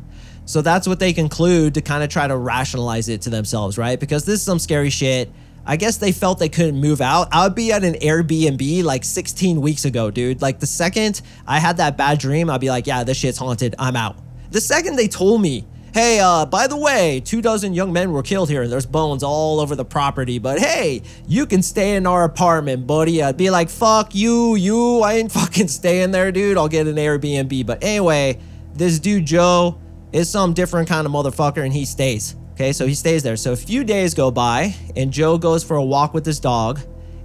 So 0.44 0.62
that's 0.62 0.86
what 0.86 1.00
they 1.00 1.12
conclude 1.12 1.74
to 1.74 1.80
kind 1.80 2.04
of 2.04 2.08
try 2.08 2.28
to 2.28 2.36
rationalize 2.36 3.08
it 3.08 3.22
to 3.22 3.30
themselves, 3.30 3.76
right? 3.76 3.98
Because 3.98 4.24
this 4.24 4.36
is 4.36 4.42
some 4.42 4.60
scary 4.60 4.90
shit. 4.90 5.30
I 5.68 5.76
guess 5.76 5.96
they 5.96 6.12
felt 6.12 6.38
they 6.38 6.48
couldn't 6.48 6.80
move 6.80 7.00
out. 7.00 7.28
I 7.32 7.44
would 7.44 7.56
be 7.56 7.72
at 7.72 7.82
an 7.82 7.94
Airbnb 7.94 8.84
like 8.84 9.02
16 9.02 9.60
weeks 9.60 9.84
ago, 9.84 10.12
dude. 10.12 10.40
Like 10.40 10.60
the 10.60 10.66
second 10.66 11.20
I 11.46 11.58
had 11.58 11.78
that 11.78 11.96
bad 11.96 12.20
dream, 12.20 12.48
I'd 12.48 12.60
be 12.60 12.70
like, 12.70 12.86
yeah, 12.86 13.02
this 13.02 13.18
shit's 13.18 13.38
haunted. 13.38 13.74
I'm 13.76 13.96
out. 13.96 14.16
The 14.52 14.60
second 14.60 14.94
they 14.94 15.08
told 15.08 15.42
me 15.42 15.66
hey, 15.96 16.20
uh, 16.20 16.44
by 16.44 16.66
the 16.66 16.76
way, 16.76 17.22
two 17.24 17.40
dozen 17.40 17.72
young 17.72 17.90
men 17.90 18.12
were 18.12 18.22
killed 18.22 18.50
here 18.50 18.60
and 18.60 18.70
there's 18.70 18.84
bones 18.84 19.22
all 19.22 19.60
over 19.60 19.74
the 19.74 19.84
property, 19.84 20.38
but 20.38 20.58
hey, 20.58 21.00
you 21.26 21.46
can 21.46 21.62
stay 21.62 21.96
in 21.96 22.06
our 22.06 22.24
apartment, 22.24 22.86
buddy. 22.86 23.22
I'd 23.22 23.38
be 23.38 23.48
like, 23.48 23.70
fuck 23.70 24.14
you, 24.14 24.56
you, 24.56 25.00
I 25.00 25.14
ain't 25.14 25.32
fucking 25.40 25.68
staying 25.68 26.10
there, 26.10 26.30
dude. 26.30 26.58
I'll 26.58 26.68
get 26.68 26.86
an 26.86 26.96
Airbnb. 26.96 27.64
But 27.64 27.82
anyway, 27.82 28.38
this 28.74 28.98
dude, 28.98 29.24
Joe, 29.24 29.80
is 30.12 30.28
some 30.28 30.52
different 30.52 30.86
kind 30.86 31.06
of 31.06 31.12
motherfucker 31.14 31.64
and 31.64 31.72
he 31.72 31.86
stays. 31.86 32.36
Okay, 32.52 32.74
so 32.74 32.86
he 32.86 32.94
stays 32.94 33.22
there. 33.22 33.38
So 33.38 33.52
a 33.52 33.56
few 33.56 33.82
days 33.82 34.12
go 34.12 34.30
by 34.30 34.74
and 34.96 35.10
Joe 35.10 35.38
goes 35.38 35.64
for 35.64 35.76
a 35.76 35.84
walk 35.84 36.12
with 36.12 36.26
his 36.26 36.40
dog 36.40 36.78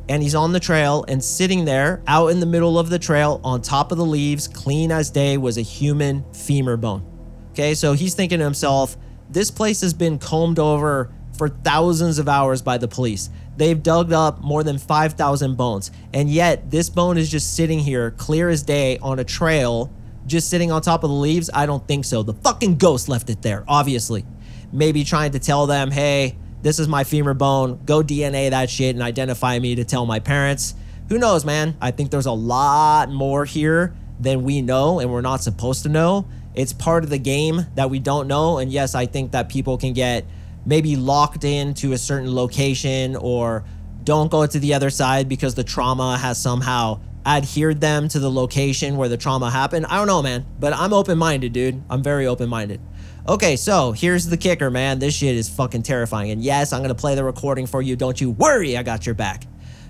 and 0.08 0.24
he's 0.24 0.34
on 0.34 0.54
the 0.54 0.62
trail 0.62 1.04
and 1.10 1.22
sitting 1.22 1.66
there 1.66 2.02
out 2.08 2.28
in 2.28 2.40
the 2.40 2.46
middle 2.46 2.80
of 2.80 2.90
the 2.90 3.00
trail 3.00 3.42
on 3.44 3.62
top 3.62 3.92
of 3.92 3.98
the 3.98 4.06
leaves, 4.06 4.48
clean 4.48 4.94
as 4.94 5.10
day, 5.10 5.36
was 5.38 5.58
a 5.58 5.62
human 5.62 6.24
femur 6.32 6.78
bone. 6.78 7.11
Okay, 7.52 7.74
so 7.74 7.94
he's 7.94 8.16
thinking 8.16 8.40
to 8.40 8.46
himself, 8.46 8.98
this 9.30 9.52
place 9.52 9.82
has 9.82 9.94
been 9.94 10.20
combed 10.20 10.60
over 10.60 11.14
for 11.38 11.50
thousands 11.50 12.20
of 12.20 12.30
hours 12.30 12.62
by 12.62 12.78
the 12.78 12.88
police. 12.88 13.30
They've 13.58 13.82
dug 13.82 14.14
up 14.14 14.42
more 14.42 14.64
than 14.64 14.78
5,000 14.78 15.56
bones, 15.56 15.92
and 16.14 16.30
yet 16.30 16.72
this 16.72 16.90
bone 16.90 17.18
is 17.18 17.30
just 17.30 17.56
sitting 17.56 17.80
here, 17.80 18.12
clear 18.12 18.50
as 18.50 18.64
day, 18.64 18.98
on 19.00 19.20
a 19.20 19.24
trail, 19.24 19.92
just 20.26 20.50
sitting 20.50 20.72
on 20.72 20.82
top 20.82 21.04
of 21.04 21.10
the 21.10 21.16
leaves. 21.16 21.50
I 21.54 21.66
don't 21.66 21.86
think 21.88 22.06
so. 22.06 22.24
The 22.24 22.34
fucking 22.34 22.78
ghost 22.78 23.10
left 23.10 23.30
it 23.30 23.42
there, 23.42 23.64
obviously. 23.68 24.26
Maybe 24.72 25.04
trying 25.04 25.32
to 25.32 25.40
tell 25.40 25.68
them, 25.68 25.92
hey, 25.92 26.38
this 26.62 26.80
is 26.80 26.88
my 26.88 27.04
femur 27.04 27.34
bone. 27.34 27.82
Go 27.86 28.02
DNA 28.02 28.52
that 28.52 28.70
shit 28.70 28.96
and 28.96 29.04
identify 29.04 29.58
me 29.60 29.76
to 29.76 29.84
tell 29.84 30.06
my 30.06 30.20
parents. 30.20 30.76
Who 31.10 31.18
knows, 31.18 31.44
man? 31.44 31.76
I 31.82 31.92
think 31.92 32.12
there's 32.12 32.28
a 32.28 32.32
lot 32.32 33.10
more 33.10 33.46
here 33.46 33.94
than 34.20 34.44
we 34.44 34.62
know 34.62 35.00
and 35.00 35.12
we're 35.12 35.22
not 35.22 35.42
supposed 35.42 35.84
to 35.84 35.90
know. 35.90 36.28
It's 36.54 36.74
part 36.74 37.04
of 37.04 37.10
the 37.10 37.18
game 37.18 37.66
that 37.76 37.90
we 37.90 38.00
don't 38.00 38.28
know. 38.28 38.58
And 38.58 38.72
yes, 38.72 38.96
I 38.96 39.06
think 39.06 39.32
that 39.32 39.50
people 39.50 39.78
can 39.78 39.94
get 39.94 40.26
maybe 40.66 40.96
locked 40.96 41.44
into 41.44 41.94
a 41.94 41.98
certain 41.98 42.34
location 42.34 43.16
or 43.16 43.64
don't 44.04 44.32
go 44.32 44.46
to 44.46 44.60
the 44.60 44.74
other 44.74 44.90
side 44.90 45.30
because 45.30 45.56
the 45.56 45.64
trauma 45.64 46.18
has 46.18 46.42
somehow 46.42 47.00
adhered 47.26 47.82
them 47.82 48.08
to 48.08 48.20
the 48.20 48.32
location 48.32 48.98
where 48.98 49.08
the 49.08 49.18
trauma 49.18 49.50
happened. 49.50 49.86
I 49.88 49.98
don't 49.98 50.08
know, 50.08 50.22
man, 50.22 50.46
but 50.60 50.74
I'm 50.74 50.94
open 50.94 51.18
minded, 51.18 51.54
dude. 51.54 51.82
I'm 51.90 52.02
very 52.02 52.26
open 52.26 52.50
minded. 52.50 52.82
Okay, 53.28 53.56
so 53.56 53.92
here's 53.92 54.26
the 54.26 54.38
kicker, 54.38 54.72
man. 54.72 54.98
This 54.98 55.16
shit 55.16 55.36
is 55.36 55.48
fucking 55.48 55.84
terrifying. 55.84 56.32
And 56.32 56.44
yes, 56.44 56.74
I'm 56.74 56.82
gonna 56.82 56.96
play 56.96 57.14
the 57.14 57.24
recording 57.24 57.68
for 57.68 57.82
you. 57.82 57.96
Don't 57.96 58.20
you 58.20 58.32
worry, 58.32 58.76
I 58.76 58.84
got 58.84 59.06
your 59.06 59.14
back. 59.14 59.44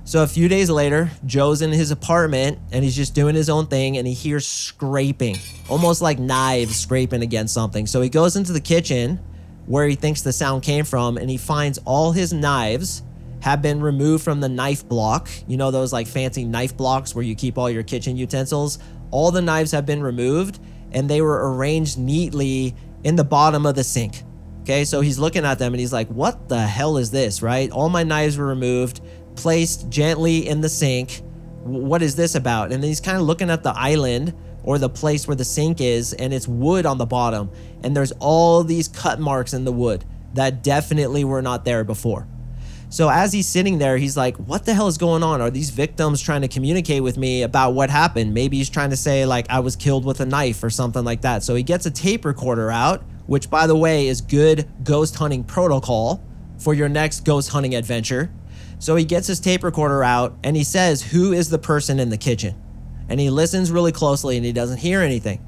So 0.04 0.24
a 0.24 0.28
few 0.28 0.48
days 0.48 0.70
later, 0.70 1.12
Joe's 1.26 1.62
in 1.62 1.72
his 1.72 1.92
apartment 1.92 2.60
and 2.72 2.84
he's 2.84 2.96
just 2.96 3.14
doing 3.14 3.36
his 3.36 3.50
own 3.50 3.68
thing 3.68 3.98
and 3.98 4.08
he 4.08 4.14
hears 4.14 4.48
scraping, 4.48 5.38
almost 5.70 6.02
like 6.02 6.20
knives 6.20 6.76
scraping 6.76 7.22
against 7.22 7.54
something. 7.54 7.86
So 7.86 8.02
he 8.02 8.10
goes 8.10 8.36
into 8.36 8.52
the 8.52 8.60
kitchen 8.60 9.20
where 9.68 9.88
he 9.88 9.96
thinks 9.96 10.22
the 10.22 10.34
sound 10.34 10.64
came 10.64 10.86
from 10.86 11.18
and 11.18 11.30
he 11.30 11.38
finds 11.38 11.78
all 11.86 12.12
his 12.12 12.34
knives 12.34 13.04
have 13.42 13.62
been 13.62 13.80
removed 13.80 14.24
from 14.24 14.40
the 14.40 14.50
knife 14.50 14.88
block. 14.88 15.30
You 15.48 15.58
know, 15.58 15.72
those 15.72 15.94
like 15.94 16.08
fancy 16.08 16.46
knife 16.46 16.76
blocks 16.76 17.14
where 17.16 17.24
you 17.24 17.36
keep 17.36 17.58
all 17.58 17.70
your 17.70 17.84
kitchen 17.84 18.18
utensils? 18.18 18.80
All 19.12 19.32
the 19.32 19.42
knives 19.42 19.72
have 19.72 19.86
been 19.86 20.02
removed 20.02 20.60
and 20.92 21.10
they 21.10 21.22
were 21.22 21.54
arranged 21.54 21.98
neatly 21.98 22.76
in 23.04 23.16
the 23.16 23.24
bottom 23.24 23.66
of 23.66 23.76
the 23.76 23.84
sink. 23.84 24.24
Okay, 24.62 24.86
so 24.86 25.02
he's 25.02 25.18
looking 25.18 25.44
at 25.44 25.58
them 25.58 25.74
and 25.74 25.80
he's 25.80 25.94
like, 25.94 26.08
What 26.10 26.48
the 26.48 26.62
hell 26.62 26.98
is 26.98 27.10
this, 27.10 27.42
right? 27.42 27.72
All 27.72 27.90
my 27.90 28.04
knives 28.04 28.38
were 28.38 28.46
removed, 28.46 29.02
placed 29.36 29.90
gently 29.90 30.48
in 30.48 30.62
the 30.62 30.70
sink. 30.70 31.22
What 31.64 32.02
is 32.02 32.16
this 32.16 32.36
about? 32.36 32.72
And 32.72 32.84
he's 32.84 33.00
kind 33.00 33.18
of 33.18 33.24
looking 33.24 33.50
at 33.50 33.64
the 33.64 33.74
island 33.76 34.34
or 34.64 34.78
the 34.78 34.90
place 34.90 35.28
where 35.28 35.36
the 35.36 35.46
sink 35.46 35.82
is, 35.82 36.14
and 36.14 36.34
it's 36.34 36.48
wood 36.48 36.86
on 36.86 36.98
the 36.98 37.06
bottom. 37.06 37.50
And 37.84 37.96
there's 37.96 38.12
all 38.20 38.64
these 38.64 38.88
cut 38.88 39.20
marks 39.20 39.54
in 39.54 39.66
the 39.66 39.72
wood 39.72 40.06
that 40.34 40.64
definitely 40.64 41.24
were 41.24 41.42
not 41.42 41.66
there 41.66 41.84
before. 41.84 42.28
So 42.90 43.10
as 43.10 43.32
he's 43.32 43.48
sitting 43.48 43.78
there, 43.78 43.98
he's 43.98 44.18
like, 44.18 44.36
What 44.36 44.66
the 44.66 44.74
hell 44.74 44.88
is 44.88 44.98
going 44.98 45.24
on? 45.24 45.40
Are 45.40 45.50
these 45.50 45.70
victims 45.70 46.22
trying 46.22 46.42
to 46.42 46.50
communicate 46.50 47.02
with 47.02 47.18
me 47.18 47.44
about 47.44 47.72
what 47.72 47.90
happened? 47.90 48.34
Maybe 48.34 48.58
he's 48.58 48.70
trying 48.70 48.90
to 48.90 48.98
say, 48.98 49.26
like, 49.26 49.50
I 49.50 49.62
was 49.62 49.78
killed 49.78 50.04
with 50.04 50.20
a 50.20 50.26
knife 50.26 50.62
or 50.62 50.70
something 50.70 51.06
like 51.06 51.22
that. 51.22 51.42
So 51.42 51.56
he 51.56 51.64
gets 51.64 51.86
a 51.86 51.92
tape 51.92 52.26
recorder 52.26 52.70
out, 52.70 53.02
which, 53.28 53.50
by 53.50 53.66
the 53.66 53.78
way, 53.78 54.08
is 54.08 54.20
good 54.20 54.68
ghost 54.84 55.16
hunting 55.16 55.46
protocol 55.46 56.22
for 56.58 56.74
your 56.74 56.90
next 56.90 57.22
ghost 57.22 57.50
hunting 57.50 57.76
adventure. 57.76 58.30
So 58.82 58.96
he 58.96 59.06
gets 59.06 59.28
his 59.28 59.40
tape 59.40 59.64
recorder 59.64 60.04
out 60.04 60.36
and 60.44 60.58
he 60.58 60.64
says, 60.64 61.04
Who 61.04 61.34
is 61.34 61.52
the 61.52 61.60
person 61.60 62.00
in 62.00 62.10
the 62.10 62.18
kitchen? 62.18 62.60
And 63.08 63.20
he 63.20 63.30
listens 63.30 63.72
really 63.72 63.92
closely 63.92 64.38
and 64.38 64.46
he 64.46 64.52
doesn't 64.52 64.80
hear 64.80 65.02
anything. 65.02 65.46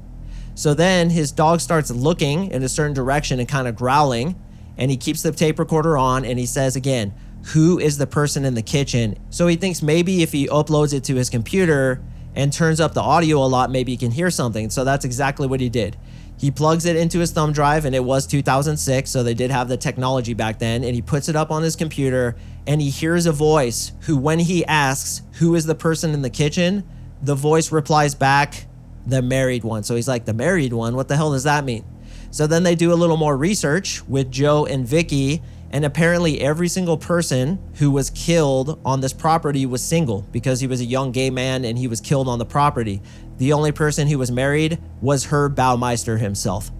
So 0.54 0.72
then 0.72 1.10
his 1.10 1.32
dog 1.32 1.60
starts 1.60 1.90
looking 1.90 2.52
in 2.52 2.62
a 2.62 2.68
certain 2.68 2.94
direction 2.94 3.40
and 3.40 3.48
kind 3.48 3.66
of 3.66 3.74
growling. 3.74 4.40
And 4.78 4.88
he 4.88 4.96
keeps 4.96 5.22
the 5.22 5.32
tape 5.32 5.58
recorder 5.58 5.98
on 5.98 6.24
and 6.24 6.38
he 6.38 6.46
says 6.46 6.76
again, 6.76 7.12
who 7.46 7.80
is 7.80 7.98
the 7.98 8.06
person 8.06 8.44
in 8.44 8.54
the 8.54 8.62
kitchen. 8.62 9.18
So 9.30 9.48
he 9.48 9.56
thinks 9.56 9.82
maybe 9.82 10.22
if 10.22 10.30
he 10.30 10.46
uploads 10.46 10.94
it 10.94 11.02
to 11.04 11.16
his 11.16 11.28
computer 11.28 12.00
and 12.36 12.52
turns 12.52 12.78
up 12.78 12.94
the 12.94 13.02
audio 13.02 13.38
a 13.38 13.48
lot, 13.48 13.68
maybe 13.68 13.90
he 13.90 13.98
can 13.98 14.12
hear 14.12 14.30
something. 14.30 14.70
So 14.70 14.84
that's 14.84 15.04
exactly 15.04 15.48
what 15.48 15.58
he 15.58 15.68
did. 15.68 15.96
He 16.36 16.50
plugs 16.50 16.84
it 16.84 16.96
into 16.96 17.20
his 17.20 17.32
thumb 17.32 17.52
drive, 17.52 17.84
and 17.84 17.94
it 17.94 18.04
was 18.04 18.26
2006, 18.26 19.10
so 19.10 19.22
they 19.22 19.34
did 19.34 19.50
have 19.50 19.68
the 19.68 19.76
technology 19.76 20.34
back 20.34 20.58
then. 20.58 20.84
And 20.84 20.94
he 20.94 21.02
puts 21.02 21.28
it 21.28 21.36
up 21.36 21.50
on 21.50 21.62
his 21.62 21.76
computer, 21.76 22.36
and 22.66 22.80
he 22.80 22.90
hears 22.90 23.26
a 23.26 23.32
voice 23.32 23.92
who, 24.02 24.16
when 24.16 24.40
he 24.40 24.64
asks, 24.66 25.22
Who 25.38 25.54
is 25.54 25.66
the 25.66 25.74
person 25.74 26.12
in 26.12 26.22
the 26.22 26.30
kitchen? 26.30 26.84
the 27.24 27.34
voice 27.34 27.72
replies 27.72 28.14
back, 28.14 28.66
The 29.06 29.22
married 29.22 29.64
one. 29.64 29.82
So 29.82 29.96
he's 29.96 30.08
like, 30.08 30.24
The 30.24 30.34
married 30.34 30.72
one? 30.72 30.94
What 30.94 31.08
the 31.08 31.16
hell 31.16 31.32
does 31.32 31.44
that 31.44 31.64
mean? 31.64 31.84
So 32.30 32.46
then 32.46 32.64
they 32.64 32.74
do 32.74 32.92
a 32.92 32.94
little 32.94 33.16
more 33.16 33.36
research 33.36 34.06
with 34.08 34.30
Joe 34.30 34.66
and 34.66 34.86
Vicky, 34.86 35.40
and 35.70 35.84
apparently, 35.84 36.40
every 36.40 36.68
single 36.68 36.96
person 36.96 37.58
who 37.74 37.90
was 37.90 38.08
killed 38.10 38.78
on 38.84 39.00
this 39.00 39.12
property 39.12 39.66
was 39.66 39.82
single 39.82 40.24
because 40.30 40.60
he 40.60 40.68
was 40.68 40.80
a 40.80 40.84
young 40.84 41.10
gay 41.10 41.30
man 41.30 41.64
and 41.64 41.76
he 41.76 41.88
was 41.88 42.00
killed 42.00 42.28
on 42.28 42.38
the 42.38 42.44
property. 42.44 43.02
The 43.38 43.52
only 43.52 43.72
person 43.72 44.06
who 44.06 44.18
was 44.18 44.30
married 44.30 44.78
was 45.00 45.24
Herb 45.24 45.56
Baumeister 45.56 46.18
himself. 46.18 46.70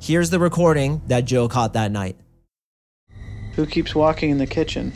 Here's 0.00 0.30
the 0.30 0.38
recording 0.38 1.02
that 1.08 1.24
Joe 1.24 1.48
caught 1.48 1.72
that 1.72 1.90
night. 1.90 2.16
Who 3.54 3.66
keeps 3.66 3.94
walking 3.94 4.30
in 4.30 4.38
the 4.38 4.46
kitchen? 4.46 4.92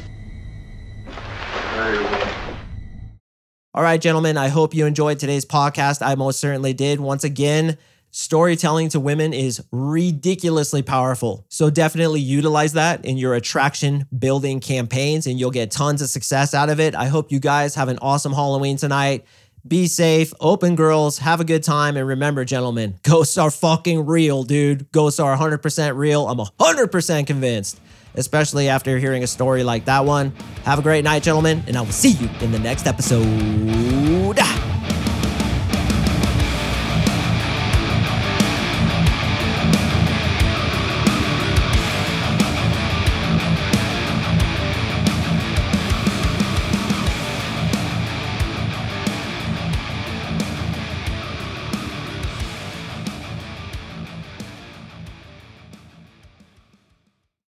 All 3.75 3.83
right, 3.83 4.01
gentlemen, 4.01 4.37
I 4.37 4.49
hope 4.49 4.75
you 4.75 4.87
enjoyed 4.87 5.19
today's 5.19 5.45
podcast. 5.45 6.05
I 6.05 6.15
most 6.15 6.41
certainly 6.41 6.73
did. 6.73 7.01
Once 7.01 7.23
again, 7.23 7.79
storytelling 8.11 8.89
to 8.91 9.01
women 9.01 9.33
is 9.33 9.63
ridiculously 9.71 10.83
powerful. 10.83 11.47
So 11.49 11.71
definitely 11.71 12.21
utilize 12.21 12.73
that 12.73 13.05
in 13.05 13.17
your 13.17 13.35
attraction 13.35 14.07
building 14.17 14.61
campaigns 14.61 15.27
and 15.27 15.39
you'll 15.39 15.51
get 15.51 15.71
tons 15.71 16.03
of 16.03 16.09
success 16.09 16.55
out 16.55 16.71
of 16.71 16.81
it. 16.81 16.95
I 16.95 17.07
hope 17.07 17.31
you 17.31 17.39
guys 17.39 17.75
have 17.77 17.89
an 17.89 17.99
awesome 18.03 18.33
Halloween 18.33 18.77
tonight. 18.77 19.25
Be 19.67 19.87
safe, 19.87 20.33
open 20.41 20.77
girls, 20.77 21.19
have 21.19 21.41
a 21.41 21.45
good 21.45 21.63
time. 21.63 21.97
And 21.97 22.07
remember, 22.07 22.45
gentlemen, 22.45 22.99
ghosts 23.03 23.37
are 23.37 23.51
fucking 23.51 24.07
real, 24.07 24.43
dude. 24.43 24.91
Ghosts 24.93 25.21
are 25.21 25.37
100% 25.37 25.97
real. 25.97 26.29
I'm 26.29 26.39
100% 26.39 27.27
convinced, 27.27 27.81
especially 28.15 28.69
after 28.69 28.99
hearing 28.99 29.23
a 29.23 29.27
story 29.27 29.65
like 29.65 29.85
that 29.87 30.05
one. 30.05 30.31
Have 30.65 30.79
a 30.79 30.83
great 30.83 31.05
night, 31.05 31.23
gentlemen, 31.23 31.63
and 31.67 31.77
I 31.77 31.83
will 31.83 31.93
see 31.93 32.13
you 32.13 32.29
in 32.41 32.53
the 32.53 32.59
next 32.59 32.87
episode. 32.87 34.39